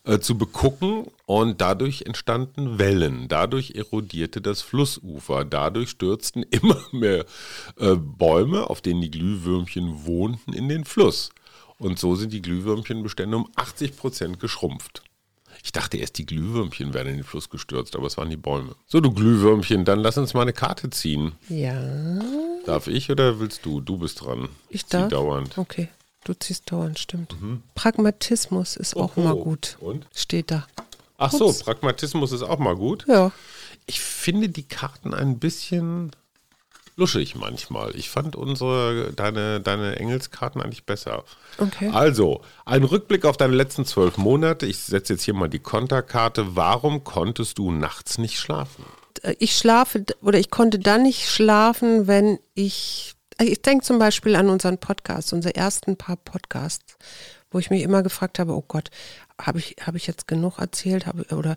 äh, 0.03 0.19
zu 0.19 0.37
begucken. 0.37 1.07
Und 1.25 1.61
dadurch 1.61 2.01
entstanden 2.01 2.79
Wellen, 2.79 3.29
dadurch 3.29 3.71
erodierte 3.75 4.41
das 4.41 4.61
Flussufer, 4.61 5.45
dadurch 5.45 5.91
stürzten 5.91 6.43
immer 6.49 6.83
mehr 6.91 7.25
äh, 7.79 7.95
Bäume, 7.95 8.69
auf 8.69 8.81
denen 8.81 8.99
die 8.99 9.11
Glühwürmchen 9.11 10.05
wohnten, 10.05 10.51
in 10.51 10.67
den 10.67 10.83
Fluss. 10.83 11.29
Und 11.77 11.97
so 11.97 12.15
sind 12.15 12.33
die 12.33 12.41
Glühwürmchenbestände 12.41 13.37
um 13.37 13.49
80 13.55 13.95
Prozent 13.95 14.39
geschrumpft. 14.41 15.03
Ich 15.65 15.71
dachte 15.71 15.95
erst, 15.95 16.17
die 16.17 16.25
Glühwürmchen 16.25 16.93
wären 16.93 17.07
in 17.07 17.15
den 17.15 17.23
Fluss 17.23 17.49
gestürzt, 17.49 17.95
aber 17.95 18.05
es 18.07 18.17
waren 18.17 18.29
die 18.29 18.35
Bäume. 18.37 18.75
So, 18.85 18.99
du 18.99 19.11
Glühwürmchen, 19.11 19.85
dann 19.85 19.99
lass 19.99 20.17
uns 20.17 20.33
mal 20.33 20.41
eine 20.41 20.51
Karte 20.51 20.89
ziehen. 20.89 21.31
Ja. 21.47 22.19
Darf 22.65 22.87
ich 22.87 23.09
oder 23.09 23.39
willst 23.39 23.65
du? 23.65 23.79
Du 23.79 23.97
bist 23.97 24.21
dran. 24.21 24.49
Ich 24.69 24.85
darf. 24.85 25.05
Zieh 25.05 25.09
dauernd. 25.15 25.57
Okay. 25.57 25.87
Du 26.25 26.33
ziehst 26.33 26.69
dauernd, 26.69 26.99
stimmt. 26.99 27.41
Mhm. 27.41 27.63
Pragmatismus 27.75 28.75
ist 28.75 28.97
auch 28.97 29.15
mal 29.15 29.35
gut. 29.35 29.77
Und? 29.79 30.05
Steht 30.13 30.51
da. 30.51 30.67
Ach 31.17 31.31
Ups. 31.31 31.57
so, 31.57 31.63
Pragmatismus 31.63 32.33
ist 32.33 32.43
auch 32.43 32.59
mal 32.59 32.75
gut. 32.75 33.05
Ja. 33.07 33.31
Ich 33.85 34.01
finde 34.01 34.49
die 34.49 34.63
Karten 34.63 35.13
ein 35.13 35.39
bisschen 35.39 36.11
luschig 36.95 37.35
manchmal. 37.35 37.95
Ich 37.95 38.09
fand 38.09 38.35
unsere, 38.35 39.13
deine, 39.13 39.59
deine 39.59 39.97
Engelskarten 39.97 40.61
eigentlich 40.61 40.85
besser. 40.85 41.23
Okay. 41.57 41.89
Also, 41.93 42.41
ein 42.65 42.83
Rückblick 42.83 43.25
auf 43.25 43.37
deine 43.37 43.55
letzten 43.55 43.85
zwölf 43.85 44.17
Monate. 44.17 44.65
Ich 44.65 44.79
setze 44.79 45.13
jetzt 45.13 45.23
hier 45.23 45.33
mal 45.33 45.49
die 45.49 45.59
Konterkarte. 45.59 46.55
Warum 46.55 47.03
konntest 47.03 47.57
du 47.57 47.71
nachts 47.71 48.17
nicht 48.17 48.39
schlafen? 48.39 48.85
Ich 49.39 49.57
schlafe 49.57 50.05
oder 50.21 50.39
ich 50.39 50.49
konnte 50.49 50.79
dann 50.79 51.03
nicht 51.03 51.29
schlafen, 51.29 52.07
wenn 52.07 52.39
ich. 52.53 53.13
Ich 53.41 53.61
denke 53.61 53.83
zum 53.83 53.97
Beispiel 53.97 54.35
an 54.35 54.49
unseren 54.49 54.77
Podcast, 54.77 55.33
unsere 55.33 55.55
ersten 55.55 55.97
paar 55.97 56.17
Podcasts, 56.17 56.97
wo 57.49 57.57
ich 57.57 57.71
mich 57.71 57.81
immer 57.81 58.03
gefragt 58.03 58.37
habe, 58.37 58.53
oh 58.53 58.63
Gott, 58.67 58.91
habe 59.39 59.59
ich, 59.59 59.75
hab 59.81 59.95
ich 59.95 60.07
jetzt 60.07 60.27
genug 60.27 60.59
erzählt? 60.59 61.05
Hab, 61.05 61.31
oder 61.31 61.55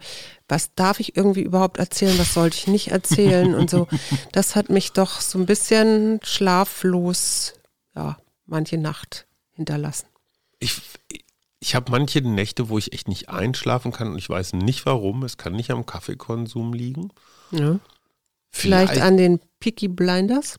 was 0.48 0.74
darf 0.74 1.00
ich 1.00 1.16
irgendwie 1.16 1.42
überhaupt 1.42 1.78
erzählen? 1.78 2.18
Was 2.18 2.34
sollte 2.34 2.56
ich 2.56 2.66
nicht 2.66 2.88
erzählen? 2.88 3.54
Und 3.54 3.70
so. 3.70 3.88
Das 4.32 4.54
hat 4.54 4.70
mich 4.70 4.92
doch 4.92 5.20
so 5.20 5.38
ein 5.38 5.46
bisschen 5.46 6.20
schlaflos, 6.22 7.54
ja, 7.94 8.16
manche 8.44 8.78
Nacht 8.78 9.26
hinterlassen. 9.52 10.06
Ich, 10.58 10.80
ich 11.58 11.74
habe 11.74 11.90
manche 11.90 12.20
Nächte, 12.20 12.68
wo 12.68 12.78
ich 12.78 12.92
echt 12.92 13.08
nicht 13.08 13.28
einschlafen 13.28 13.92
kann 13.92 14.08
und 14.08 14.18
ich 14.18 14.28
weiß 14.28 14.54
nicht 14.54 14.86
warum. 14.86 15.22
Es 15.22 15.36
kann 15.36 15.54
nicht 15.54 15.70
am 15.70 15.86
Kaffeekonsum 15.86 16.72
liegen. 16.72 17.10
Ja. 17.50 17.78
Vielleicht, 18.50 18.92
Vielleicht 18.92 19.02
an 19.02 19.16
den 19.16 19.40
Peaky 19.60 19.88
Blinders? 19.88 20.56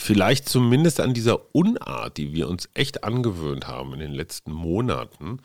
Vielleicht 0.00 0.48
zumindest 0.48 0.98
an 0.98 1.12
dieser 1.12 1.54
Unart, 1.54 2.16
die 2.16 2.32
wir 2.32 2.48
uns 2.48 2.70
echt 2.72 3.04
angewöhnt 3.04 3.68
haben 3.68 3.92
in 3.92 4.00
den 4.00 4.12
letzten 4.12 4.50
Monaten. 4.50 5.40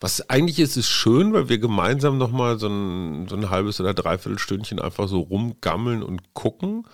Was 0.00 0.30
eigentlich 0.30 0.58
ist, 0.60 0.78
ist 0.78 0.88
schön, 0.88 1.34
weil 1.34 1.50
wir 1.50 1.58
gemeinsam 1.58 2.16
nochmal 2.16 2.58
so 2.58 2.68
ein, 2.68 3.28
so 3.28 3.36
ein 3.36 3.50
halbes 3.50 3.80
oder 3.82 3.92
dreiviertel 3.92 4.38
Stündchen 4.38 4.80
einfach 4.80 5.08
so 5.08 5.20
rumgammeln 5.20 6.02
und 6.02 6.32
gucken. 6.32 6.86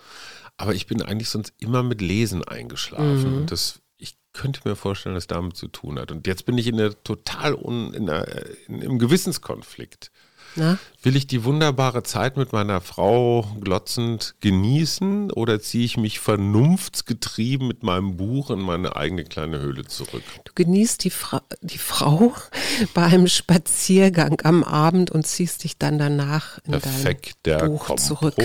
Aber 0.57 0.75
ich 0.75 0.87
bin 0.87 1.01
eigentlich 1.01 1.29
sonst 1.29 1.53
immer 1.59 1.83
mit 1.83 2.01
Lesen 2.01 2.43
eingeschlafen. 2.43 3.41
Mhm. 3.41 3.45
Das, 3.45 3.79
ich 3.97 4.17
könnte 4.33 4.67
mir 4.67 4.75
vorstellen, 4.75 5.15
dass 5.15 5.25
das 5.25 5.37
damit 5.37 5.55
zu 5.55 5.69
tun 5.69 5.97
hat. 5.97 6.11
Und 6.11 6.27
jetzt 6.27 6.45
bin 6.45 6.57
ich 6.57 6.67
in 6.67 6.75
der 6.75 7.01
total 7.01 7.55
un, 7.55 7.93
in 7.93 8.07
der, 8.07 8.45
in, 8.67 8.81
im 8.81 8.99
Gewissenskonflikt. 8.99 10.11
Na? 10.55 10.77
Will 11.01 11.15
ich 11.15 11.27
die 11.27 11.43
wunderbare 11.43 12.03
Zeit 12.03 12.35
mit 12.35 12.51
meiner 12.51 12.81
Frau 12.81 13.47
glotzend 13.61 14.35
genießen 14.41 15.31
oder 15.31 15.59
ziehe 15.61 15.85
ich 15.85 15.95
mich 15.97 16.19
vernunftsgetrieben 16.19 17.67
mit 17.67 17.83
meinem 17.83 18.17
Buch 18.17 18.49
in 18.49 18.59
meine 18.59 18.95
eigene 18.95 19.23
kleine 19.23 19.59
Höhle 19.59 19.85
zurück? 19.85 20.23
Du 20.43 20.51
genießt 20.53 21.03
die, 21.03 21.09
Fra 21.09 21.41
die 21.61 21.77
Frau 21.77 22.33
bei 22.93 23.03
einem 23.03 23.27
Spaziergang 23.27 24.41
am 24.43 24.63
Abend 24.63 25.11
und 25.11 25.25
ziehst 25.25 25.63
dich 25.63 25.77
dann 25.77 25.97
danach 25.97 26.59
in 26.65 26.71
Perfekt, 26.71 27.37
dein 27.43 27.67
Buch 27.67 27.85
Kompromiss. 27.85 28.07
zurück. 28.07 28.35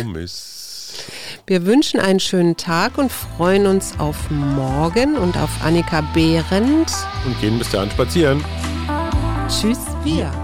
Wir 1.47 1.67
wünschen 1.67 1.99
einen 1.99 2.21
schönen 2.21 2.57
Tag 2.57 2.99
und 2.99 3.11
freuen 3.11 3.67
uns 3.67 3.99
auf 3.99 4.31
morgen 4.31 5.17
und 5.17 5.37
auf 5.37 5.51
Annika 5.65 6.03
Behrendt. 6.15 6.93
Und 7.27 7.41
gehen 7.41 7.59
bis 7.59 7.71
dahin 7.71 7.91
spazieren. 7.91 8.45
Tschüss, 9.49 9.79
wir. 10.05 10.44